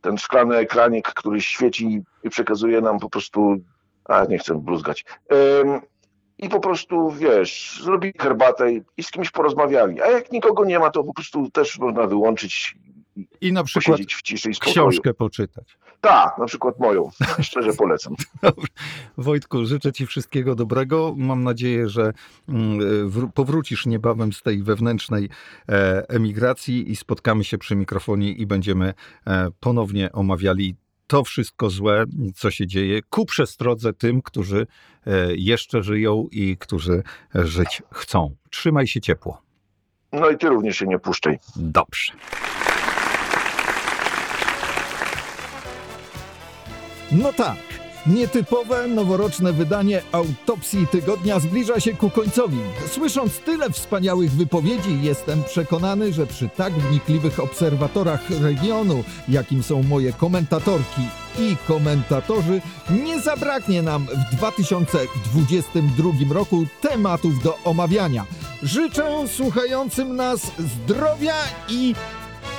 [0.00, 3.56] ten szklany ekranik, który świeci i przekazuje nam po prostu,
[4.04, 5.04] a nie chcę bluzgać,
[6.38, 10.90] i po prostu, wiesz, zrobili herbatę i z kimś porozmawiali, a jak nikogo nie ma,
[10.90, 12.76] to po prostu też można wyłączyć
[13.40, 14.72] I na przykład w ciszy i spokoju.
[14.72, 15.78] książkę poczytać.
[16.00, 17.10] Tak, na przykład moją.
[17.42, 18.14] Szczerze polecam.
[19.18, 21.14] Wojtku, życzę Ci wszystkiego dobrego.
[21.16, 22.12] Mam nadzieję, że
[22.48, 22.78] mm,
[23.10, 25.28] wró- powrócisz niebawem z tej wewnętrznej
[25.68, 28.94] e, emigracji i spotkamy się przy mikrofonie i będziemy
[29.26, 32.04] e, ponownie omawiali to wszystko złe,
[32.34, 34.66] co się dzieje, ku przestrodze tym, którzy
[35.06, 37.02] e, jeszcze żyją i którzy
[37.34, 38.36] żyć chcą.
[38.50, 39.42] Trzymaj się ciepło.
[40.12, 41.38] No i ty również się nie puszczaj.
[41.56, 42.12] Dobrze.
[47.14, 47.56] No tak.
[48.06, 52.58] Nietypowe, noworoczne wydanie autopsji tygodnia zbliża się ku końcowi.
[52.90, 60.12] Słysząc tyle wspaniałych wypowiedzi, jestem przekonany, że przy tak wnikliwych obserwatorach regionu, jakim są moje
[60.12, 61.02] komentatorki
[61.38, 62.60] i komentatorzy,
[63.04, 68.24] nie zabraknie nam w 2022 roku tematów do omawiania.
[68.62, 71.34] Życzę słuchającym nas zdrowia
[71.68, 71.94] i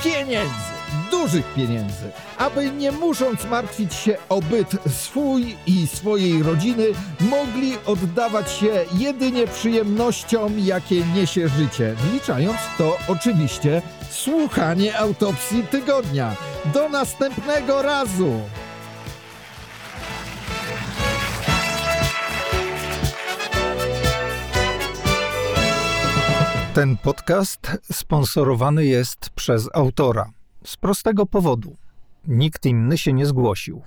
[0.04, 0.75] pieniędzy,
[1.22, 6.86] dużych pieniędzy, aby nie musząc martwić się o byt swój i swojej rodziny,
[7.20, 16.36] mogli oddawać się jedynie przyjemnościom, jakie niesie życie, wliczając to oczywiście słuchanie autopsji tygodnia.
[16.74, 18.42] Do następnego razu!
[26.74, 30.35] Ten podcast sponsorowany jest przez autora.
[30.66, 31.76] Z prostego powodu.
[32.28, 33.82] Nikt inny się nie zgłosił.